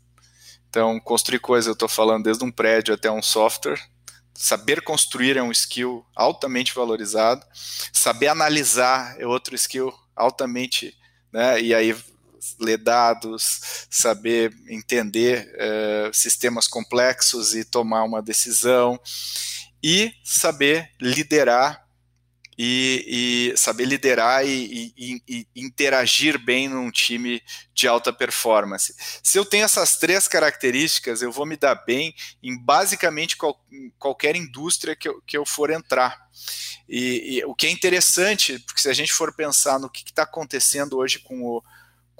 [0.68, 3.80] Então, construir coisas, eu estou falando desde um prédio até um software.
[4.34, 7.44] Saber construir é um skill altamente valorizado.
[7.92, 10.94] Saber analisar é outro skill altamente
[11.32, 11.60] né?
[11.60, 11.96] E aí
[12.58, 18.98] ler dados, saber entender uh, sistemas complexos e tomar uma decisão
[19.82, 21.86] e saber liderar
[22.62, 27.42] e, e saber liderar e, e, e, interagir bem num time
[27.72, 28.94] de alta performance.
[29.22, 33.58] Se eu tenho essas três características, eu vou me dar bem em basicamente qual,
[33.98, 36.28] qualquer indústria que eu, que eu for entrar.
[36.86, 40.98] E, o que é interessante, porque se a gente for pensar no que está acontecendo
[40.98, 41.62] hoje com o,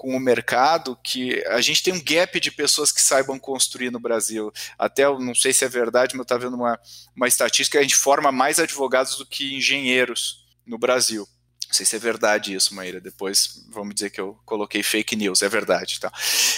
[0.01, 3.99] com o mercado que a gente tem um gap de pessoas que saibam construir no
[3.99, 4.51] Brasil.
[4.75, 6.79] Até eu não sei se é verdade, mas eu estava vendo uma,
[7.15, 11.27] uma estatística, a gente forma mais advogados do que engenheiros no Brasil.
[11.67, 12.99] Não sei se é verdade isso, Maíra.
[12.99, 15.99] Depois vamos dizer que eu coloquei fake news, é verdade.
[15.99, 16.11] Tá?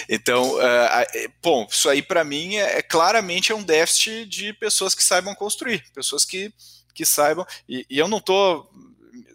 [0.08, 4.96] Então, uh, bom, isso aí para mim é, é, claramente é um déficit de pessoas
[4.96, 6.54] que saibam construir, pessoas que,
[6.94, 7.46] que saibam.
[7.68, 8.72] E, e eu não estou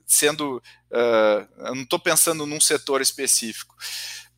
[0.07, 0.63] sendo.
[0.91, 3.77] Uh, eu não estou pensando num setor específico.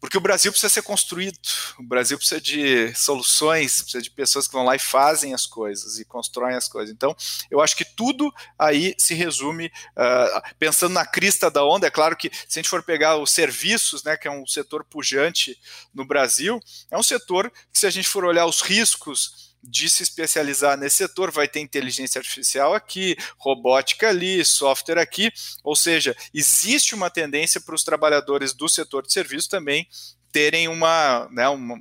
[0.00, 1.38] Porque o Brasil precisa ser construído,
[1.78, 5.98] o Brasil precisa de soluções, precisa de pessoas que vão lá e fazem as coisas
[5.98, 6.90] e constroem as coisas.
[6.90, 7.14] Então,
[7.50, 12.16] eu acho que tudo aí se resume, uh, pensando na crista da onda, é claro
[12.16, 15.60] que se a gente for pegar os serviços, né, que é um setor pujante
[15.92, 16.58] no Brasil,
[16.90, 20.96] é um setor que se a gente for olhar os riscos de se especializar nesse
[20.96, 25.30] setor, vai ter inteligência artificial aqui, robótica ali, software aqui,
[25.62, 29.86] ou seja, existe uma tendência para os trabalhadores do setor de serviço também
[30.32, 31.76] terem uma, né, uma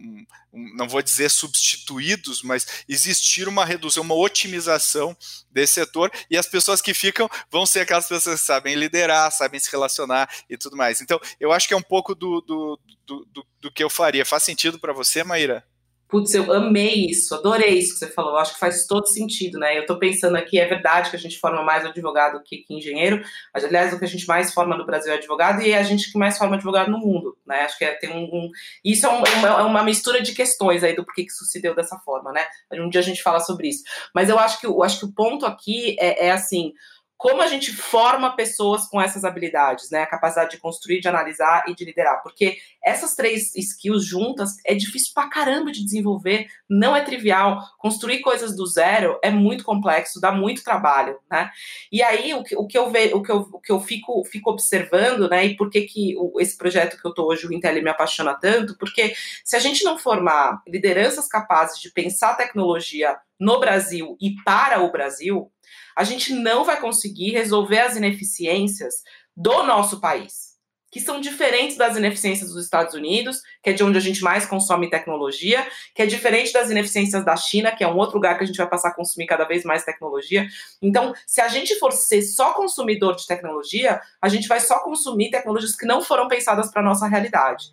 [0.51, 5.15] um, não vou dizer substituídos, mas existir uma redução, uma otimização
[5.51, 9.59] desse setor e as pessoas que ficam vão ser aquelas pessoas que sabem liderar, sabem
[9.59, 11.01] se relacionar e tudo mais.
[11.01, 14.25] Então, eu acho que é um pouco do, do, do, do, do que eu faria.
[14.25, 15.63] Faz sentido para você, Maíra?
[16.09, 18.35] Putz, eu amei isso, adorei isso que você falou.
[18.37, 19.77] Acho que faz todo sentido, né?
[19.77, 23.21] Eu tô pensando aqui, é verdade que a gente forma mais advogado que, que, engenheiro,
[23.53, 25.83] mas aliás, o que a gente mais forma no Brasil é advogado e é a
[25.83, 27.61] gente que mais forma advogado no mundo, né?
[27.61, 28.23] Acho que é, tem um.
[28.23, 28.49] um
[28.83, 31.61] isso é, um, uma, é uma, mistura de questões aí do porquê que isso se
[31.61, 32.43] deu dessa forma, né?
[32.73, 33.83] Um dia a gente fala sobre isso.
[34.13, 36.73] Mas eu acho que, eu acho que o ponto aqui é, é assim
[37.19, 40.03] como a gente forma pessoas com essas habilidades, né?
[40.03, 42.23] A capacidade de construir, de analisar e de liderar.
[42.23, 47.61] Porque essas três skills juntas é difícil pra caramba de desenvolver, não é trivial.
[47.77, 51.51] Construir coisas do zero é muito complexo, dá muito trabalho, né?
[51.91, 54.23] E aí, o que, o que eu vejo, o que eu, o que eu fico,
[54.23, 55.45] fico observando, né?
[55.45, 58.33] E por que, que o, esse projeto que eu tô hoje, o Intel, me apaixona
[58.33, 58.77] tanto?
[58.77, 64.81] Porque se a gente não formar lideranças capazes de pensar tecnologia no Brasil e para
[64.81, 65.51] o Brasil,
[65.99, 69.03] a gente não vai conseguir resolver as ineficiências
[69.35, 70.51] do nosso país,
[70.89, 74.45] que são diferentes das ineficiências dos Estados Unidos, que é de onde a gente mais
[74.45, 78.45] consome tecnologia, que é diferente das ineficiências da China, que é um outro lugar que
[78.45, 80.47] a gente vai passar a consumir cada vez mais tecnologia.
[80.81, 85.31] Então, se a gente for ser só consumidor de tecnologia, a gente vai só consumir
[85.31, 87.65] tecnologias que não foram pensadas para a nossa realidade.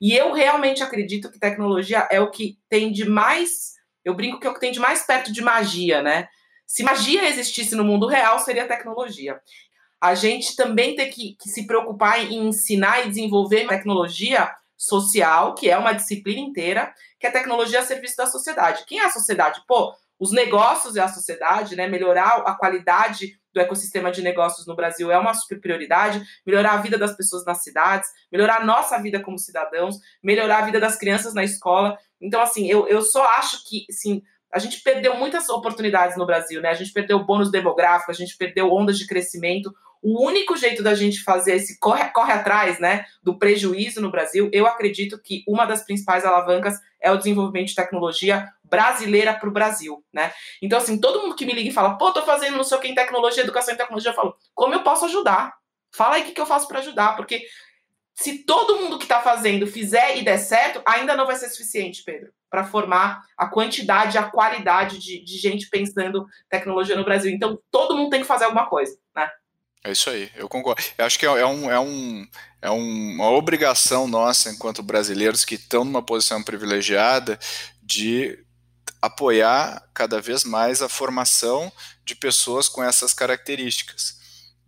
[0.00, 3.72] E eu realmente acredito que tecnologia é o que tem de mais.
[4.04, 6.28] Eu brinco que é o que tem de mais perto de magia, né?
[6.72, 9.38] Se magia existisse no mundo real, seria tecnologia.
[10.00, 15.68] A gente também tem que, que se preocupar em ensinar e desenvolver tecnologia social, que
[15.68, 18.84] é uma disciplina inteira, que é tecnologia a serviço da sociedade.
[18.86, 19.62] Quem é a sociedade?
[19.68, 21.86] Pô, os negócios e a sociedade, né?
[21.86, 26.80] Melhorar a qualidade do ecossistema de negócios no Brasil é uma super prioridade, melhorar a
[26.80, 30.96] vida das pessoas nas cidades, melhorar a nossa vida como cidadãos, melhorar a vida das
[30.96, 31.98] crianças na escola.
[32.18, 36.60] Então, assim, eu, eu só acho que, assim, a gente perdeu muitas oportunidades no Brasil,
[36.60, 36.68] né?
[36.68, 39.74] A gente perdeu bônus demográfico, a gente perdeu ondas de crescimento.
[40.02, 44.50] O único jeito da gente fazer esse corre, corre atrás, né, do prejuízo no Brasil,
[44.52, 49.52] eu acredito que uma das principais alavancas é o desenvolvimento de tecnologia brasileira para o
[49.52, 50.32] Brasil, né?
[50.60, 52.80] Então, assim, todo mundo que me liga e fala, pô, tô fazendo não sei o
[52.80, 55.54] que em tecnologia, educação em tecnologia, eu falo, como eu posso ajudar?
[55.94, 57.46] Fala aí o que, que eu faço para ajudar, porque
[58.14, 62.02] se todo mundo que está fazendo fizer e der certo, ainda não vai ser suficiente,
[62.04, 67.32] Pedro, para formar a quantidade, a qualidade de, de, gente pensando tecnologia no Brasil.
[67.32, 69.26] Então, todo mundo tem que fazer alguma coisa, né?
[69.82, 70.82] É isso aí, eu concordo.
[70.98, 72.26] Eu acho que é, é um, é, um,
[72.60, 77.38] é uma obrigação nossa, enquanto brasileiros que estão numa posição privilegiada,
[77.82, 78.38] de
[79.00, 81.72] apoiar cada vez mais a formação
[82.04, 84.20] de pessoas com essas características.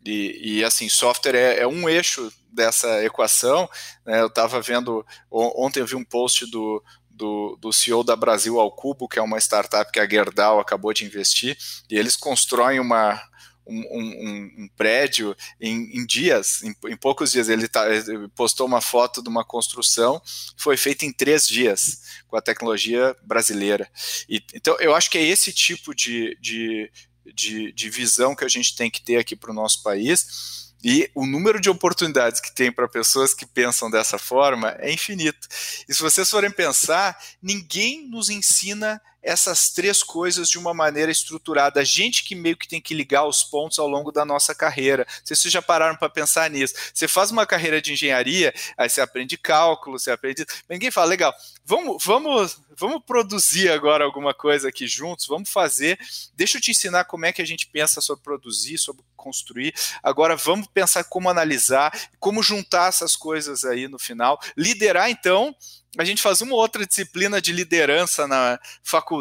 [0.07, 3.69] E, e assim, software é, é um eixo dessa equação.
[4.07, 6.83] Né, eu estava vendo, ontem eu vi um post do,
[7.15, 10.93] do, do, CEO da Brasil ao Cubo, que é uma startup que a Gerdau acabou
[10.93, 11.57] de investir,
[11.91, 13.21] e eles constroem uma,
[13.67, 17.49] um, um, um, prédio em, em dias, em, em, poucos dias.
[17.49, 20.21] Ele, tá, ele, postou uma foto de uma construção,
[20.57, 23.89] foi feita em três dias, com a tecnologia brasileira.
[24.29, 26.91] E, então, eu acho que é esse tipo de, de,
[27.35, 31.11] de, de visão que a gente tem que ter aqui para o nosso país e
[31.15, 35.49] o número de oportunidades que tem para pessoas que pensam dessa forma é infinito.
[35.89, 41.81] E se vocês forem pensar, ninguém nos ensina essas três coisas de uma maneira estruturada.
[41.81, 45.07] A gente que meio que tem que ligar os pontos ao longo da nossa carreira.
[45.25, 46.75] Vocês já pararam para pensar nisso.
[46.93, 50.45] Você faz uma carreira de engenharia, aí você aprende cálculo, você aprende.
[50.69, 51.35] Ninguém fala, legal,
[51.65, 55.99] vamos, vamos, vamos produzir agora alguma coisa aqui juntos, vamos fazer.
[56.35, 59.75] Deixa eu te ensinar como é que a gente pensa sobre produzir, sobre construir.
[60.03, 64.39] Agora vamos pensar como analisar, como juntar essas coisas aí no final.
[64.55, 65.57] Liderar, então,
[65.97, 69.14] a gente faz uma outra disciplina de liderança na faculdade,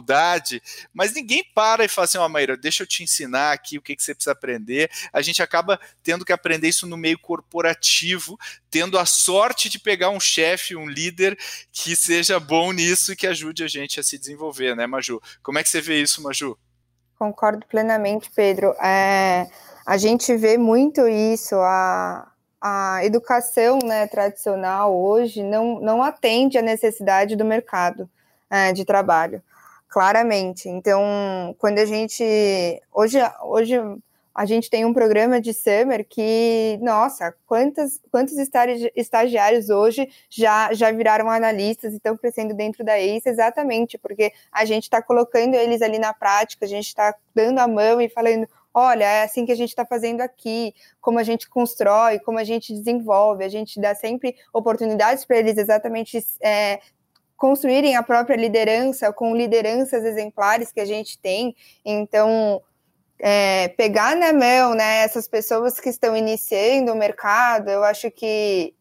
[0.94, 3.82] mas ninguém para e fala assim, ó, oh, Maíra, deixa eu te ensinar aqui o
[3.82, 4.90] que, que você precisa aprender.
[5.12, 10.10] A gente acaba tendo que aprender isso no meio corporativo, tendo a sorte de pegar
[10.10, 11.38] um chefe, um líder
[11.72, 15.22] que seja bom nisso e que ajude a gente a se desenvolver, né, Maju?
[15.42, 16.58] Como é que você vê isso, Maju?
[17.18, 18.74] Concordo plenamente, Pedro.
[18.84, 19.48] É,
[19.86, 26.62] a gente vê muito isso, a, a educação né, tradicional hoje não, não atende à
[26.62, 28.10] necessidade do mercado
[28.50, 29.42] é, de trabalho,
[29.94, 30.68] claramente.
[30.68, 32.24] Então, quando a gente.
[32.92, 33.76] Hoje, hoje
[34.34, 38.36] a gente tem um programa de summer que, nossa, quantos, quantos
[38.96, 44.66] estagiários hoje já, já viraram analistas e estão crescendo dentro da ACE, exatamente, porque a
[44.66, 48.48] gente está colocando eles ali na prática, a gente está dando a mão e falando
[48.74, 52.44] olha, é assim que a gente está fazendo aqui, como a gente constrói, como a
[52.44, 56.80] gente desenvolve, a gente dá sempre oportunidades para eles exatamente é,
[57.38, 61.56] construírem a própria liderança com lideranças exemplares que a gente tem.
[61.84, 62.62] Então,
[63.20, 68.74] é, pegar na mão né, essas pessoas que estão iniciando o mercado, eu acho que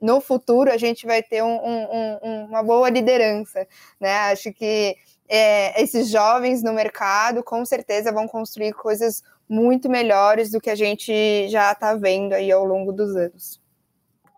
[0.00, 3.66] no futuro a gente vai ter um, um, um, uma boa liderança.
[4.00, 4.12] Né?
[4.30, 4.96] Acho que
[5.28, 10.74] é, esses jovens no mercado com certeza vão construir coisas muito melhores do que a
[10.74, 13.59] gente já está vendo aí ao longo dos anos.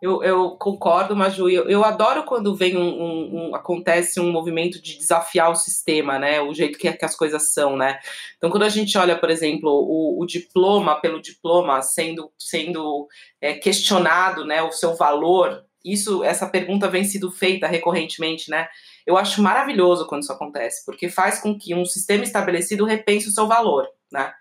[0.02, 1.48] Eu, eu, concordo, Maju.
[1.48, 6.18] Eu, eu adoro quando vem um, um, um, acontece um movimento de desafiar o sistema,
[6.18, 6.40] né?
[6.40, 8.00] O jeito que, que as coisas são, né?
[8.36, 13.06] Então, quando a gente olha, por exemplo, o, o diploma pelo diploma sendo, sendo
[13.40, 14.60] é, questionado, né?
[14.60, 18.66] O seu valor, isso, essa pergunta vem sido feita recorrentemente, né?
[19.06, 23.32] Eu acho maravilhoso quando isso acontece, porque faz com que um sistema estabelecido repense o
[23.32, 24.32] seu valor, né?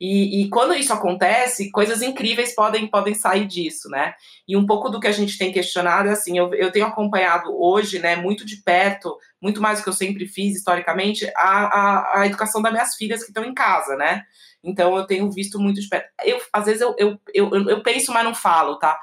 [0.00, 4.14] E, e, quando isso acontece, coisas incríveis podem, podem sair disso, né?
[4.48, 7.50] E um pouco do que a gente tem questionado é assim, eu, eu tenho acompanhado
[7.56, 12.20] hoje, né, muito de perto, muito mais do que eu sempre fiz historicamente, a, a,
[12.20, 14.24] a educação das minhas filhas que estão em casa, né?
[14.62, 16.08] Então eu tenho visto muito de perto.
[16.24, 18.98] Eu, às vezes eu, eu, eu, eu penso, mas não falo, tá?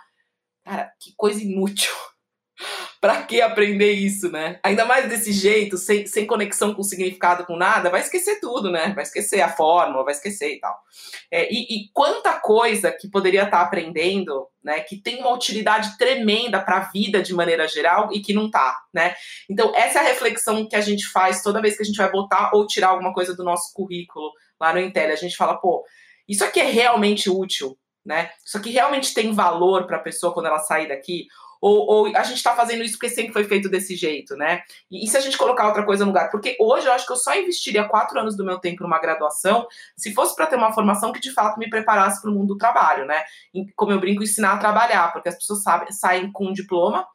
[0.63, 1.91] Cara, que coisa inútil
[2.99, 4.59] Pra que aprender isso, né?
[4.61, 8.91] Ainda mais desse jeito, sem, sem conexão com significado, com nada, vai esquecer tudo, né?
[8.93, 10.77] Vai esquecer a fórmula, vai esquecer e tal.
[11.31, 14.81] É, e, e, quanta coisa que poderia estar tá aprendendo, né?
[14.81, 18.77] Que tem uma utilidade tremenda para a vida de maneira geral e que não tá,
[18.93, 19.15] né?
[19.49, 22.11] Então, essa é a reflexão que a gente faz toda vez que a gente vai
[22.11, 25.13] botar ou tirar alguma coisa do nosso currículo lá no Intel.
[25.13, 25.85] A gente fala, pô,
[26.27, 28.29] isso aqui é realmente útil, né?
[28.45, 31.27] Isso aqui realmente tem valor para a pessoa quando ela sair daqui?
[31.61, 34.61] Ou, ou a gente está fazendo isso porque sempre foi feito desse jeito, né?
[34.89, 36.31] E, e, se a gente colocar outra coisa no lugar?
[36.31, 39.67] Porque hoje eu acho que eu só investiria quatro anos do meu tempo numa graduação
[39.97, 42.57] se fosse para ter uma formação que de fato me preparasse para o mundo do
[42.57, 43.23] trabalho, né?
[43.75, 47.05] Como eu brinco, ensinar a trabalhar, porque as pessoas sabem, saem com um diploma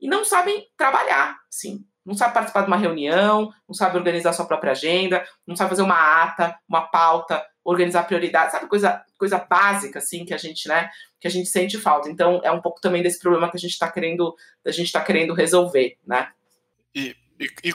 [0.00, 1.84] e não sabem trabalhar, sim.
[2.04, 5.82] Não sabe participar de uma reunião, não sabe organizar sua própria agenda, não sabe fazer
[5.82, 10.90] uma ata, uma pauta, organizar prioridades, sabe coisa, coisa básica assim que a gente, né,
[11.20, 12.10] que a gente sente falta.
[12.10, 14.34] Então é um pouco também desse problema que a gente está querendo,
[14.66, 16.28] a gente está querendo resolver, né?
[16.94, 17.72] E, e,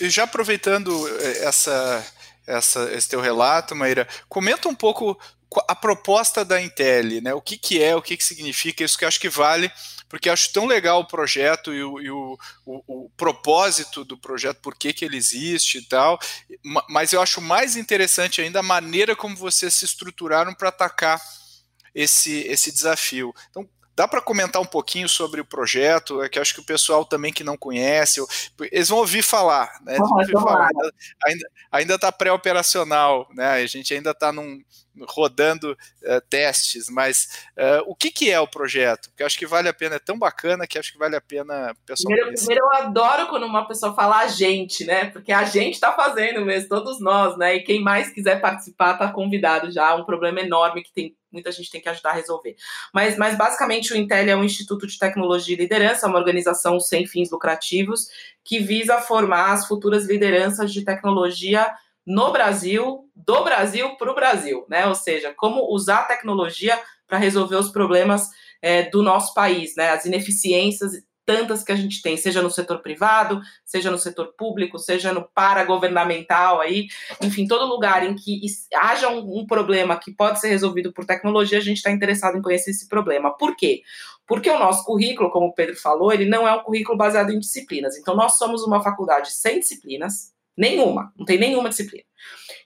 [0.00, 2.06] e, já aproveitando eh, essa,
[2.46, 5.18] essa, esse teu relato, Maíra, comenta um pouco
[5.66, 7.34] a proposta da Intel, né?
[7.34, 9.70] O que, que é, o que, que significa, isso que eu acho que vale
[10.08, 14.60] porque acho tão legal o projeto e o, e o, o, o propósito do projeto,
[14.60, 16.18] por que, que ele existe e tal,
[16.88, 21.20] mas eu acho mais interessante ainda a maneira como vocês se estruturaram para atacar
[21.94, 23.34] esse, esse desafio.
[23.50, 23.68] Então,
[23.98, 26.22] Dá para comentar um pouquinho sobre o projeto?
[26.22, 28.24] É que acho que o pessoal também que não conhece,
[28.70, 29.98] eles vão ouvir falar, né?
[29.98, 30.68] Ouvir falar.
[31.72, 33.54] Ainda está pré-operacional, né?
[33.54, 34.32] A gente ainda está
[35.06, 39.10] rodando uh, testes, mas uh, o que, que é o projeto?
[39.10, 41.74] Porque acho que vale a pena, é tão bacana que acho que vale a pena
[41.84, 42.14] pessoal.
[42.14, 45.06] Primeiro, primeiro, eu adoro quando uma pessoa fala a gente, né?
[45.06, 47.56] Porque a gente está fazendo mesmo, todos nós, né?
[47.56, 49.94] E quem mais quiser participar está convidado já.
[49.94, 52.56] Um problema enorme que tem muita gente tem que ajudar a resolver.
[52.92, 57.06] Mas, mas basicamente o Intel é um instituto de tecnologia e liderança, uma organização sem
[57.06, 58.08] fins lucrativos
[58.44, 61.70] que visa formar as futuras lideranças de tecnologia
[62.08, 64.86] no Brasil, do Brasil para o Brasil, né?
[64.86, 68.28] Ou seja, como usar a tecnologia para resolver os problemas
[68.62, 69.90] é, do nosso país, né?
[69.90, 70.92] As ineficiências
[71.26, 75.28] tantas que a gente tem, seja no setor privado, seja no setor público, seja no
[75.34, 76.86] paragovernamental aí,
[77.22, 78.40] enfim, todo lugar em que
[78.74, 82.42] haja um, um problema que pode ser resolvido por tecnologia, a gente está interessado em
[82.42, 83.36] conhecer esse problema.
[83.36, 83.82] Por quê?
[84.26, 87.38] Porque o nosso currículo, como o Pedro falou, ele não é um currículo baseado em
[87.38, 87.98] disciplinas.
[87.98, 92.04] Então, nós somos uma faculdade sem disciplinas, nenhuma, não tem nenhuma disciplina.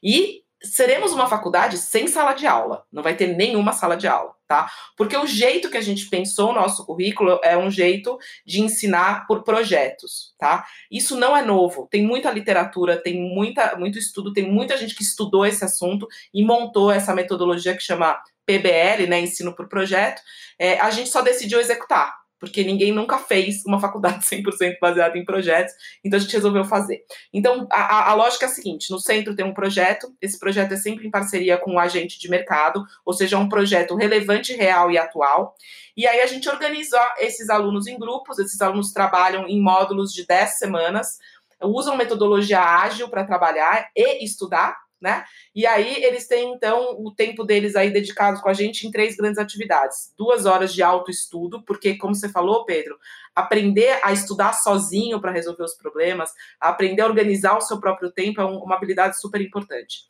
[0.02, 4.32] E seremos uma faculdade sem sala de aula, não vai ter nenhuma sala de aula,
[4.46, 4.70] tá?
[4.96, 8.16] Porque o jeito que a gente pensou o nosso currículo é um jeito
[8.46, 10.64] de ensinar por projetos, tá?
[10.90, 15.02] Isso não é novo, tem muita literatura, tem muita, muito estudo, tem muita gente que
[15.02, 20.22] estudou esse assunto e montou essa metodologia que chama PBL, né, ensino por projeto.
[20.58, 25.24] É, a gente só decidiu executar, porque ninguém nunca fez uma faculdade 100% baseada em
[25.24, 25.72] projetos,
[26.04, 27.04] então a gente resolveu fazer.
[27.32, 30.76] Então, a, a, lógica é a seguinte: no centro tem um projeto, esse projeto é
[30.76, 34.90] sempre em parceria com um agente de mercado, ou seja, é um projeto relevante, real
[34.90, 35.54] e atual.
[35.96, 40.26] E aí a gente organiza esses alunos em grupos, esses alunos trabalham em módulos de
[40.26, 41.18] 10 semanas,
[41.62, 45.24] usam metodologia ágil para trabalhar e estudar, né?
[45.54, 49.16] E aí eles têm, então, o tempo deles aí dedicados com a gente em três
[49.16, 50.14] grandes atividades.
[50.16, 52.96] Duas horas de autoestudo, porque, como você falou, Pedro,
[53.34, 56.30] aprender a estudar sozinho para resolver os problemas,
[56.60, 60.04] aprender a organizar o seu próprio tempo é uma habilidade super importante.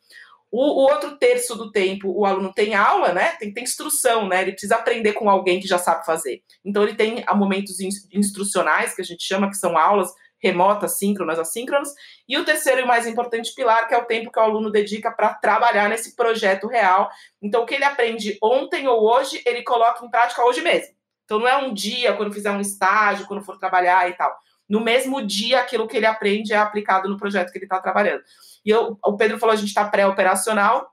[0.51, 3.31] O, o, outro terço do tempo, o aluno tem aula, né?
[3.39, 4.43] Tem, tem instrução, né?
[4.43, 6.43] Ele precisa aprender com alguém que já sabe fazer.
[6.63, 7.79] Então, ele tem momentos
[8.11, 10.13] instrucionais, que a gente chama, que são aulas
[10.43, 11.93] remotas, síncronas, assíncronas.
[12.27, 15.09] E o terceiro e mais importante pilar, que é o tempo que o aluno dedica
[15.11, 17.09] para trabalhar nesse projeto real.
[17.41, 20.93] Então, o que ele aprende ontem ou hoje, ele coloca em prática hoje mesmo.
[21.23, 24.35] Então, não é um dia, quando fizer um estágio, quando for trabalhar e tal.
[24.67, 28.21] No mesmo dia, aquilo que ele aprende é aplicado no projeto que ele está trabalhando.
[28.65, 30.92] E eu, o Pedro falou, a gente está pré-operacional,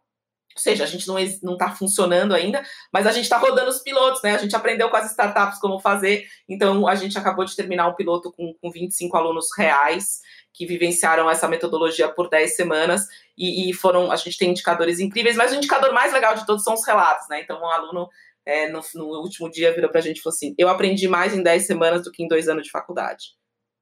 [0.55, 1.19] ou seja, a gente não
[1.53, 4.35] está funcionando ainda, mas a gente está rodando os pilotos, né?
[4.35, 7.95] A gente aprendeu com as startups como fazer, então a gente acabou de terminar um
[7.95, 10.21] piloto com, com 25 alunos reais
[10.53, 13.07] que vivenciaram essa metodologia por 10 semanas
[13.39, 16.65] e, e, foram, a gente tem indicadores incríveis, mas o indicador mais legal de todos
[16.65, 17.41] são os relatos, né?
[17.41, 18.09] Então, um aluno
[18.45, 21.33] é, no, no, último dia virou para a gente e falou assim: eu aprendi mais
[21.33, 23.35] em 10 semanas do que em dois anos de faculdade,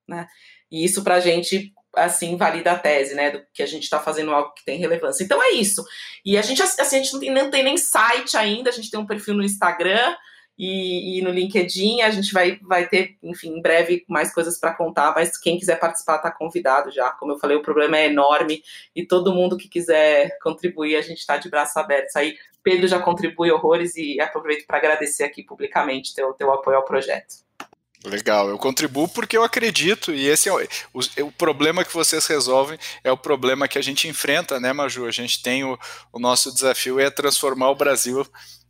[0.07, 0.27] né?
[0.71, 3.99] E isso para a gente assim valida a tese, né, do que a gente está
[3.99, 5.25] fazendo algo que tem relevância.
[5.25, 5.85] Então é isso.
[6.25, 8.91] E a gente assim, a gente não tem, não tem nem site ainda, a gente
[8.91, 10.15] tem um perfil no Instagram
[10.59, 14.75] e, e no LinkedIn, a gente vai, vai ter, enfim, em breve mais coisas para
[14.75, 17.13] contar, mas quem quiser participar está convidado já.
[17.13, 18.61] Como eu falei, o problema é enorme
[18.95, 22.37] e todo mundo que quiser contribuir, a gente está de braços abertos aí.
[22.61, 27.48] Pedro já contribui horrores e aproveito para agradecer aqui publicamente teu, teu apoio ao projeto.
[28.05, 30.63] Legal, eu contribuo porque eu acredito, e esse é o,
[30.95, 35.05] o, o, problema que vocês resolvem, é o problema que a gente enfrenta, né, Maju?
[35.05, 35.77] A gente tem o,
[36.13, 38.25] o nosso desafio é transformar o Brasil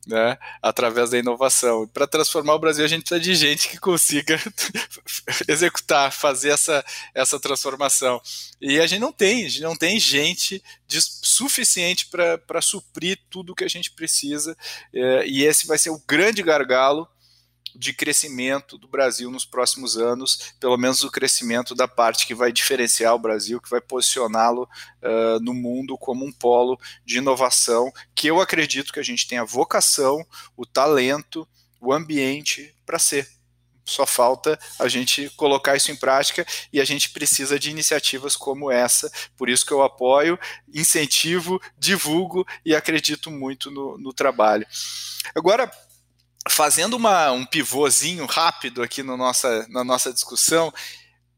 [0.09, 1.87] né, através da inovação.
[1.87, 4.41] Para transformar o Brasil, a gente precisa de gente que consiga
[5.47, 6.83] executar, fazer essa,
[7.14, 8.22] essa transformação.
[8.59, 13.55] E a gente não tem, a gente não tem gente de, suficiente para suprir tudo
[13.55, 14.57] que a gente precisa,
[14.95, 17.07] é, e esse vai ser o grande gargalo
[17.74, 22.52] de crescimento do Brasil nos próximos anos, pelo menos o crescimento da parte que vai
[22.52, 24.62] diferenciar o Brasil, que vai posicioná-lo
[25.02, 29.38] uh, no mundo como um polo de inovação, que eu acredito que a gente tem
[29.38, 31.46] a vocação, o talento,
[31.80, 33.28] o ambiente para ser.
[33.88, 38.70] Só falta a gente colocar isso em prática e a gente precisa de iniciativas como
[38.70, 39.10] essa.
[39.34, 40.38] Por isso que eu apoio,
[40.74, 44.66] incentivo, divulgo e acredito muito no, no trabalho.
[45.34, 45.70] Agora,
[46.49, 50.72] fazendo uma, um pivôzinho rápido aqui no nossa, na nossa discussão,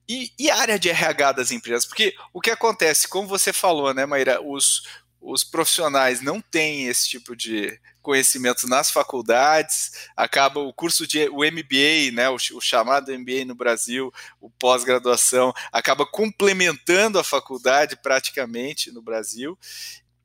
[0.08, 1.86] e, e, a área de RH das empresas?
[1.86, 4.82] Porque o que acontece, como você falou, né, Maíra, os,
[5.20, 11.44] os profissionais não têm esse tipo de conhecimento nas faculdades, acaba o curso de o
[11.44, 18.90] MBA, né, o, o chamado MBA no Brasil, o pós-graduação, acaba complementando a faculdade praticamente
[18.90, 19.56] no Brasil,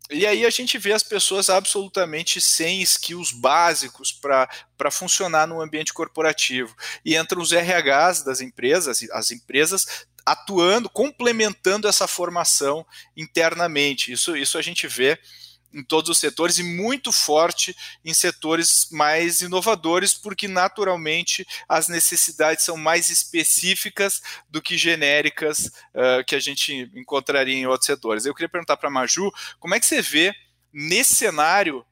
[0.09, 5.93] e aí a gente vê as pessoas absolutamente sem skills básicos para funcionar no ambiente
[5.93, 6.75] corporativo.
[7.03, 12.85] E entram os RHs das empresas, as empresas atuando, complementando essa formação
[13.15, 14.11] internamente.
[14.11, 15.19] Isso, isso a gente vê
[15.75, 22.63] em todos os setores e muito forte em setores mais inovadores, porque naturalmente as necessidades
[22.63, 28.25] são mais específicas do que genéricas uh, que a gente encontraria em outros setores.
[28.25, 30.33] Eu queria perguntar para a Maju, como é que você vê
[30.73, 31.85] nesse cenário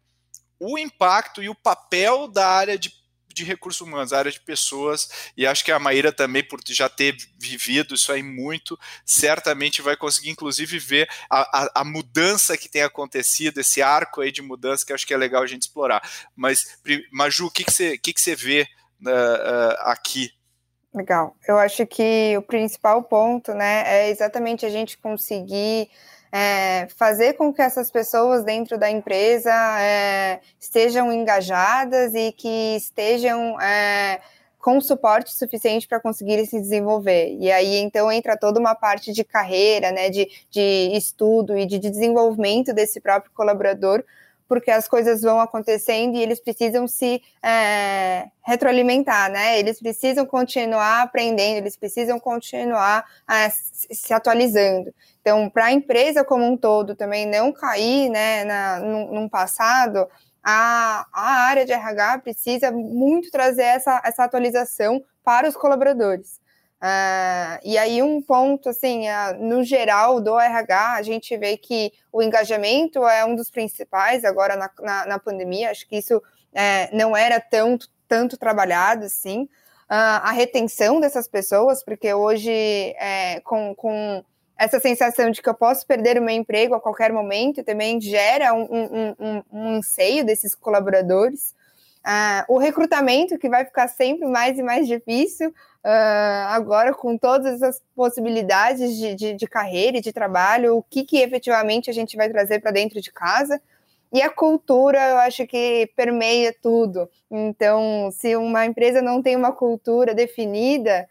[0.57, 3.02] o impacto e o papel da área de
[3.33, 6.87] de recursos humanos, a área de pessoas, e acho que a Maíra também, por já
[6.87, 12.69] ter vivido isso aí muito, certamente vai conseguir, inclusive, ver a, a, a mudança que
[12.69, 16.01] tem acontecido, esse arco aí de mudança que acho que é legal a gente explorar.
[16.35, 16.79] Mas,
[17.11, 18.67] Maju, o que, que, você, que, que você vê
[19.01, 20.31] uh, uh, aqui?
[20.93, 21.35] Legal.
[21.47, 25.89] Eu acho que o principal ponto, né, é exatamente a gente conseguir
[26.35, 33.61] é, fazer com que essas pessoas dentro da empresa é, estejam engajadas e que estejam
[33.61, 34.19] é,
[34.57, 37.37] com suporte suficiente para conseguirem se desenvolver.
[37.39, 41.77] E aí, então, entra toda uma parte de carreira, né, de, de estudo e de
[41.77, 44.03] desenvolvimento desse próprio colaborador,
[44.47, 49.59] porque as coisas vão acontecendo e eles precisam se é, retroalimentar, né?
[49.59, 54.93] Eles precisam continuar aprendendo, eles precisam continuar é, se atualizando.
[55.21, 60.07] Então, para a empresa como um todo também não cair, né, na, num, num passado,
[60.43, 66.42] a, a área de RH precisa muito trazer essa, essa atualização para os colaboradores.
[66.83, 71.93] Uh, e aí um ponto, assim, uh, no geral do RH, a gente vê que
[72.11, 76.21] o engajamento é um dos principais agora na, na, na pandemia, acho que isso
[76.53, 79.47] é, não era tão, tanto trabalhado, assim, uh,
[80.23, 84.21] a retenção dessas pessoas, porque hoje, é, com, com
[84.57, 88.53] essa sensação de que eu posso perder o meu emprego a qualquer momento também gera
[88.53, 91.55] um, um, um, um anseio desses colaboradores,
[92.05, 97.61] Uh, o recrutamento, que vai ficar sempre mais e mais difícil, uh, agora com todas
[97.61, 102.17] essas possibilidades de, de, de, carreira e de trabalho, o que, que efetivamente a gente
[102.17, 103.61] vai trazer para dentro de casa.
[104.11, 107.09] E a cultura, eu acho que permeia tudo.
[107.31, 111.07] Então, se uma empresa não tem uma cultura definida,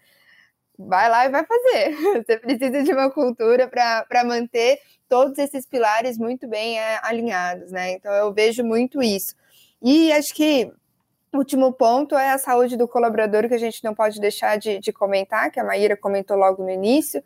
[0.79, 1.97] vai lá e vai fazer.
[2.23, 4.79] Você precisa de uma cultura para manter
[5.09, 7.93] todos esses pilares muito bem é, alinhados, né?
[7.93, 9.35] Então, eu vejo muito isso.
[9.83, 10.71] E acho que
[11.39, 14.93] último ponto é a saúde do colaborador, que a gente não pode deixar de, de
[14.93, 17.23] comentar, que a Maíra comentou logo no início.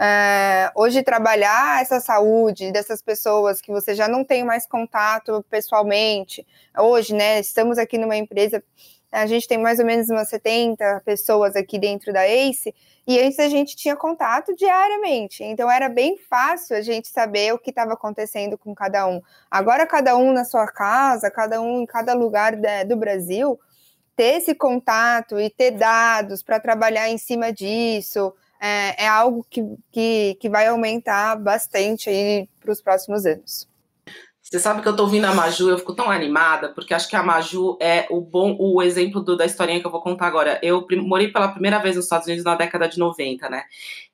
[0.00, 6.46] É, hoje, trabalhar essa saúde dessas pessoas que você já não tem mais contato pessoalmente,
[6.78, 8.62] hoje, né, estamos aqui numa empresa,
[9.10, 12.74] a gente tem mais ou menos umas 70 pessoas aqui dentro da ACE,
[13.06, 17.58] e antes a gente tinha contato diariamente, então era bem fácil a gente saber o
[17.58, 19.22] que estava acontecendo com cada um.
[19.50, 23.58] Agora, cada um na sua casa, cada um em cada lugar de, do Brasil,
[24.14, 29.62] ter esse contato e ter dados para trabalhar em cima disso é, é algo que,
[29.92, 33.68] que, que vai aumentar bastante aí para os próximos anos.
[34.50, 37.14] Você sabe que eu tô ouvindo a Maju, eu fico tão animada, porque acho que
[37.14, 40.58] a Maju é o bom, o exemplo do, da historinha que eu vou contar agora.
[40.62, 43.64] Eu morei pela primeira vez nos Estados Unidos na década de 90, né?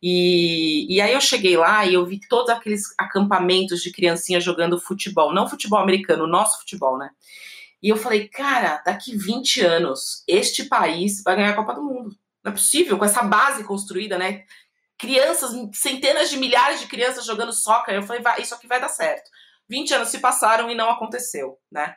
[0.03, 4.81] E, e aí eu cheguei lá e eu vi todos aqueles acampamentos de criancinhas jogando
[4.81, 7.11] futebol, não futebol americano, nosso futebol, né?
[7.81, 12.17] E eu falei, cara, daqui 20 anos, este país vai ganhar a Copa do Mundo.
[12.43, 14.43] Não é possível, com essa base construída, né?
[14.99, 17.95] Crianças, centenas de milhares de crianças jogando soccer.
[17.95, 19.31] Eu falei, vai, isso aqui vai dar certo.
[19.69, 21.95] 20 anos se passaram e não aconteceu, né?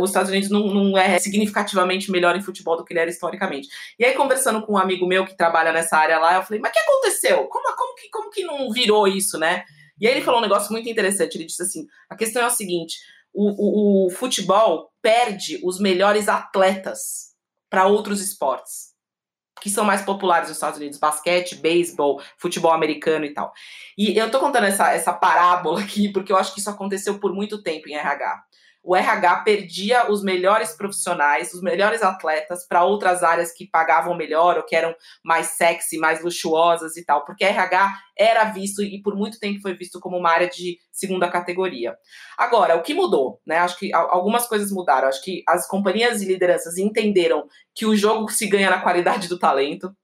[0.00, 3.68] Os Estados Unidos não, não, é significativamente melhor em futebol do que ele era historicamente.
[3.98, 6.70] E aí, conversando com um amigo meu que trabalha nessa área lá, eu falei, mas
[6.70, 7.44] o que aconteceu?
[7.46, 9.64] Como, como, que, como que não virou isso, né?
[10.00, 11.36] E aí ele falou um negócio muito interessante.
[11.36, 12.96] Ele disse assim: a questão é o seguinte:
[13.32, 17.34] o, o, o futebol perde os melhores atletas
[17.68, 18.97] para outros esportes
[19.60, 23.52] que são mais populares nos Estados Unidos, basquete, beisebol, futebol americano e tal.
[23.96, 27.32] E eu tô contando essa, essa parábola aqui porque eu acho que isso aconteceu por
[27.32, 28.42] muito tempo em RH
[28.82, 34.56] o RH perdia os melhores profissionais, os melhores atletas para outras áreas que pagavam melhor
[34.56, 39.14] ou que eram mais sexy, mais luxuosas e tal, porque RH era visto e por
[39.14, 41.96] muito tempo foi visto como uma área de segunda categoria.
[42.36, 43.58] Agora, o que mudou, né?
[43.58, 45.08] Acho que algumas coisas mudaram.
[45.08, 49.38] Acho que as companhias e lideranças entenderam que o jogo se ganha na qualidade do
[49.38, 49.94] talento,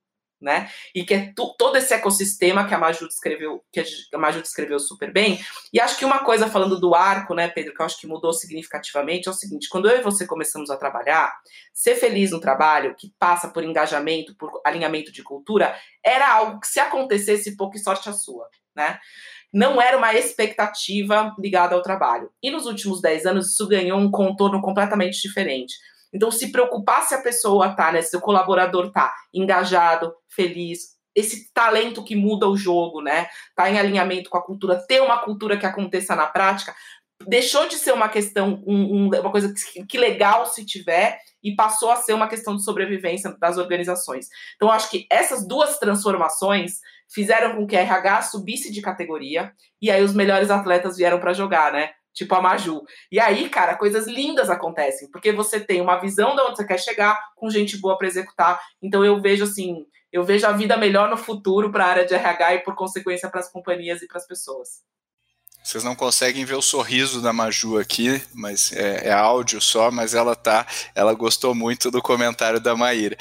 [0.45, 0.71] né?
[0.95, 3.83] E que é todo esse ecossistema que a Maju descreveu, que
[4.13, 5.41] a Maju descreveu super bem.
[5.73, 8.33] E acho que uma coisa falando do arco, né, Pedro, que eu acho que mudou
[8.33, 11.35] significativamente é o seguinte: quando eu e você começamos a trabalhar,
[11.73, 15.75] ser feliz no trabalho, que passa por engajamento, por alinhamento de cultura,
[16.05, 18.99] era algo que se acontecesse, pouca sorte a sua, né?
[19.51, 22.29] Não era uma expectativa ligada ao trabalho.
[22.43, 25.75] E nos últimos 10 anos, isso ganhou um contorno completamente diferente
[26.15, 28.01] então, se preocupar se a pessoa tá, né?
[28.01, 33.27] Se o colaborador tá engajado, feliz, esse talento que muda o jogo, né?
[33.57, 36.75] Tá em alinhamento com a cultura, ter uma cultura que aconteça na prática,
[37.27, 41.55] deixou de ser uma questão, um, um, uma coisa que, que, legal se tiver, e
[41.55, 44.29] passou a ser uma questão de sobrevivência das organizações.
[44.57, 46.79] Então, acho que essas duas transformações
[47.12, 51.33] fizeram com que a RH subisse de categoria, e aí os melhores atletas vieram para
[51.33, 51.91] jogar, né?
[52.15, 52.83] Tipo a Maju.
[53.11, 56.79] E aí, cara, coisas lindas acontecem, porque você tem uma visão de onde você quer
[56.79, 58.59] chegar, com gente boa para executar.
[58.81, 62.15] Então eu vejo assim, eu vejo a vida melhor no futuro para a área de
[62.15, 64.85] RH e por consequência para as companhias e para as pessoas.
[65.65, 70.12] Vocês não conseguem ver o sorriso da Maju aqui, mas é, é áudio só, mas
[70.12, 73.17] ela tá, ela gostou muito do comentário da Maíra.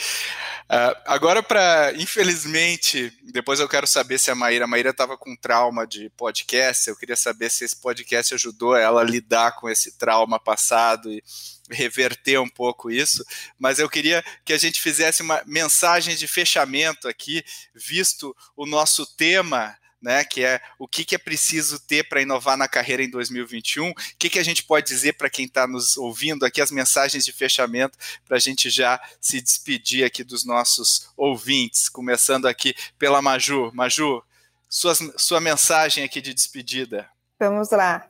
[0.64, 5.38] Uh, agora, para infelizmente, depois eu quero saber se a Maíra, a Maíra estava com
[5.38, 6.90] trauma de podcast.
[6.90, 11.24] Eu queria saber se esse podcast ajudou ela a lidar com esse trauma passado e
[11.72, 13.24] reverter um pouco isso.
[13.58, 17.42] Mas eu queria que a gente fizesse uma mensagem de fechamento aqui,
[17.74, 22.58] visto o nosso tema né, que é o que, que é preciso ter para inovar
[22.58, 23.90] na carreira em 2021.
[23.90, 27.24] O que, que a gente pode dizer para quem está nos ouvindo aqui, as mensagens
[27.24, 27.98] de fechamento,
[28.28, 33.72] para a gente já se despedir aqui dos nossos ouvintes, começando aqui pela Maju.
[33.74, 34.22] Maju,
[34.68, 37.08] sua, sua mensagem aqui de despedida.
[37.40, 38.06] Vamos lá.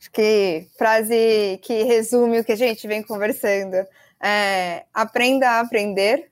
[0.00, 3.76] Acho que frase que resume o que a gente vem conversando.
[4.22, 6.30] É, aprenda a aprender,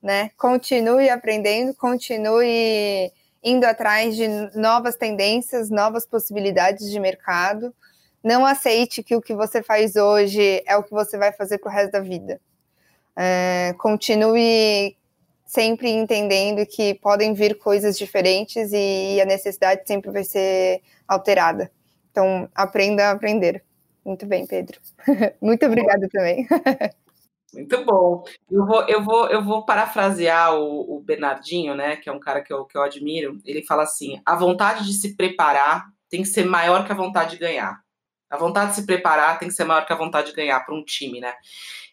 [0.00, 0.30] né?
[0.36, 3.10] Continue aprendendo, continue
[3.42, 4.26] indo atrás de
[4.56, 7.74] novas tendências, novas possibilidades de mercado.
[8.22, 11.70] Não aceite que o que você faz hoje é o que você vai fazer para
[11.70, 12.40] o resto da vida.
[13.16, 14.96] É, continue
[15.44, 21.70] sempre entendendo que podem vir coisas diferentes e a necessidade sempre vai ser alterada.
[22.10, 23.62] Então, aprenda a aprender.
[24.04, 24.80] Muito bem, Pedro.
[25.40, 26.46] Muito obrigada também.
[27.52, 28.24] Muito bom.
[28.50, 31.96] Eu vou, eu vou, eu vou parafrasear o, o, Bernardinho, né?
[31.96, 33.38] Que é um cara que eu, que eu admiro.
[33.44, 37.32] Ele fala assim: a vontade de se preparar tem que ser maior que a vontade
[37.32, 37.80] de ganhar.
[38.30, 40.74] A vontade de se preparar tem que ser maior que a vontade de ganhar para
[40.74, 41.34] um time, né?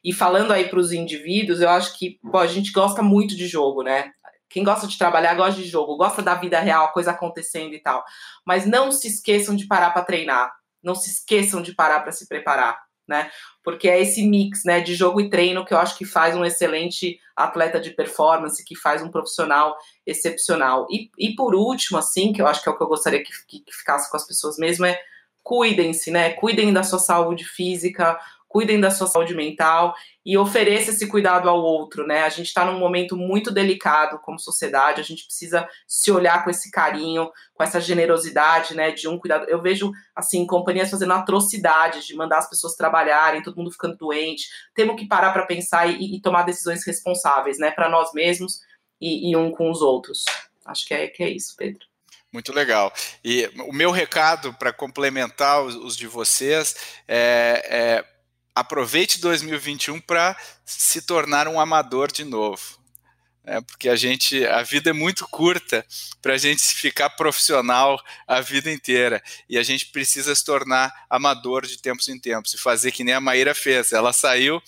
[0.01, 3.83] E falando aí para os indivíduos, eu acho que a gente gosta muito de jogo,
[3.83, 4.11] né?
[4.49, 7.79] Quem gosta de trabalhar gosta de jogo, gosta da vida real, a coisa acontecendo e
[7.79, 8.03] tal.
[8.45, 10.51] Mas não se esqueçam de parar para treinar.
[10.81, 12.79] Não se esqueçam de parar para se preparar
[13.09, 13.29] né?
[13.63, 16.45] Porque é esse mix, né, de jogo e treino que eu acho que faz um
[16.45, 20.87] excelente atleta de performance, que faz um profissional excepcional.
[20.89, 23.31] E, e por último, assim, que eu acho que é o que eu gostaria que,
[23.47, 24.99] que, que ficasse com as pessoas mesmo, é
[25.43, 26.31] cuidem-se, né?
[26.33, 28.19] Cuidem da sua saúde física,
[28.49, 29.95] cuidem da sua saúde mental
[30.25, 32.23] e ofereça esse cuidado ao outro, né?
[32.23, 36.49] A gente está num momento muito delicado como sociedade, a gente precisa se olhar com
[36.49, 38.91] esse carinho, com essa generosidade, né?
[38.91, 39.45] De um cuidado.
[39.47, 44.49] Eu vejo, assim, companhias fazendo atrocidades de mandar as pessoas trabalharem, todo mundo ficando doente.
[44.73, 47.69] Temos que parar para pensar e, e, tomar decisões responsáveis, né?
[47.69, 48.61] Para nós mesmos
[48.99, 50.25] e, e um com os outros.
[50.65, 51.87] Acho que é, que é isso, Pedro.
[52.33, 52.91] Muito legal.
[53.23, 56.75] E o meu recado para complementar os, os, de vocês
[57.07, 58.18] é, é
[58.59, 60.35] aproveite 2021 para
[60.65, 62.79] se tornar um amador de novo.
[63.45, 65.83] É, porque a gente, a vida é muito curta
[66.21, 71.65] para a gente ficar profissional a vida inteira e a gente precisa se tornar amador
[71.65, 73.91] de tempos em tempos e fazer que nem a Maíra fez.
[73.91, 74.61] Ela saiu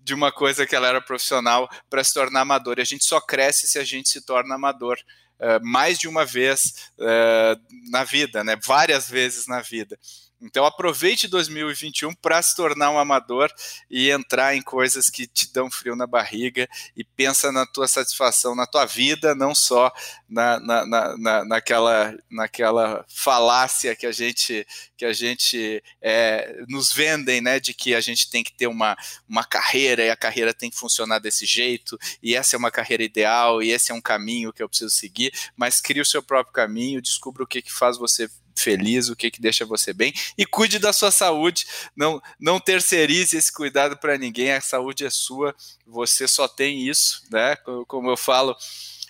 [0.00, 3.20] de uma coisa que ela era profissional para se tornar amador e a gente só
[3.20, 4.98] cresce se a gente se torna amador.
[5.38, 8.58] Uh, mais de uma vez uh, na vida, né?
[8.64, 9.98] várias vezes na vida.
[10.40, 13.50] Então aproveite 2021 para se tornar um amador
[13.90, 18.54] e entrar em coisas que te dão frio na barriga e pensa na tua satisfação,
[18.54, 19.90] na tua vida, não só
[20.28, 24.66] na, na, na, naquela, naquela falácia que a gente
[24.96, 28.96] que a gente é, nos vendem, né, de que a gente tem que ter uma,
[29.28, 33.02] uma carreira e a carreira tem que funcionar desse jeito e essa é uma carreira
[33.02, 36.52] ideal e esse é um caminho que eu preciso seguir, mas crie o seu próprio
[36.52, 40.44] caminho, descubra o que, que faz você feliz, o que, que deixa você bem e
[40.44, 41.66] cuide da sua saúde.
[41.94, 45.54] Não, não terceirize esse cuidado para ninguém, a saúde é sua,
[45.86, 47.56] você só tem isso, né?
[47.86, 48.56] Como eu falo.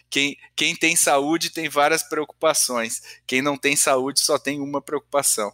[0.08, 3.02] Quem, quem tem saúde tem várias preocupações.
[3.26, 5.52] Quem não tem saúde só tem uma preocupação.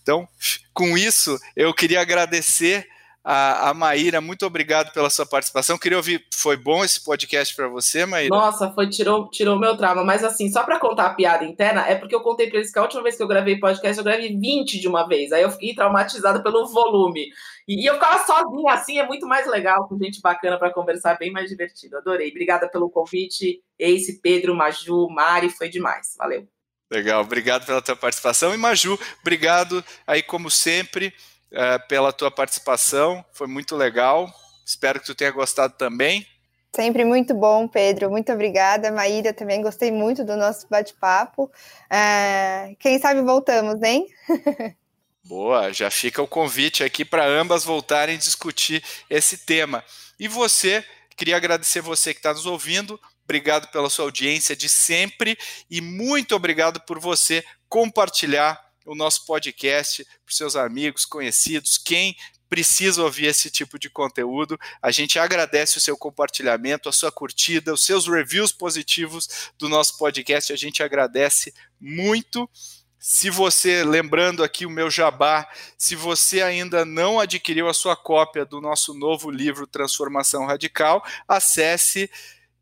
[0.00, 0.28] Então,
[0.72, 2.88] com isso, eu queria agradecer
[3.22, 5.76] a, a Maíra, muito obrigado pela sua participação.
[5.76, 8.34] Queria ouvir, foi bom esse podcast para você, Maíra?
[8.34, 11.94] Nossa, foi tirou tirou meu trauma, mas assim, só para contar a piada interna, é
[11.94, 14.34] porque eu contei para eles que a última vez que eu gravei podcast, eu gravei
[14.34, 15.32] 20 de uma vez.
[15.32, 17.28] Aí eu fiquei traumatizada pelo volume.
[17.68, 21.18] E, e eu ficava sozinha assim, é muito mais legal, com gente bacana para conversar,
[21.18, 21.98] bem mais divertido.
[21.98, 22.30] Adorei.
[22.30, 23.60] Obrigada pelo convite.
[23.78, 26.14] Ace, Pedro, Maju, Mari, foi demais.
[26.18, 26.48] Valeu.
[26.90, 28.54] Legal, obrigado pela tua participação.
[28.54, 31.12] E Maju, obrigado aí como sempre
[31.52, 34.32] é, pela tua participação, foi muito legal.
[34.64, 36.26] Espero que tu tenha gostado também.
[36.74, 38.10] Sempre muito bom, Pedro.
[38.10, 38.92] Muito obrigada.
[38.92, 41.50] Maíra, também gostei muito do nosso bate-papo.
[41.90, 44.06] É, quem sabe voltamos, hein?
[45.24, 49.84] Boa, já fica o convite aqui para ambas voltarem a discutir esse tema.
[50.18, 50.84] E você,
[51.16, 52.98] queria agradecer você que está nos ouvindo.
[53.24, 55.36] Obrigado pela sua audiência de sempre
[55.70, 62.16] e muito obrigado por você compartilhar o nosso podcast para seus amigos, conhecidos, quem
[62.48, 64.58] precisa ouvir esse tipo de conteúdo.
[64.82, 69.96] A gente agradece o seu compartilhamento, a sua curtida, os seus reviews positivos do nosso
[69.96, 70.52] podcast.
[70.52, 72.50] A gente agradece muito.
[72.98, 78.44] Se você, lembrando aqui o meu jabá, se você ainda não adquiriu a sua cópia
[78.44, 82.10] do nosso novo livro Transformação Radical, acesse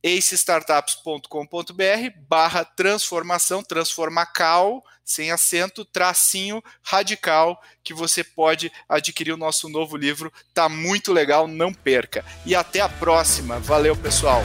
[0.05, 9.97] acestartups.com.br barra transformação, transformacal, sem acento, tracinho radical, que você pode adquirir o nosso novo
[9.97, 10.33] livro.
[10.53, 12.25] Tá muito legal, não perca.
[12.45, 13.59] E até a próxima.
[13.59, 14.43] Valeu, pessoal.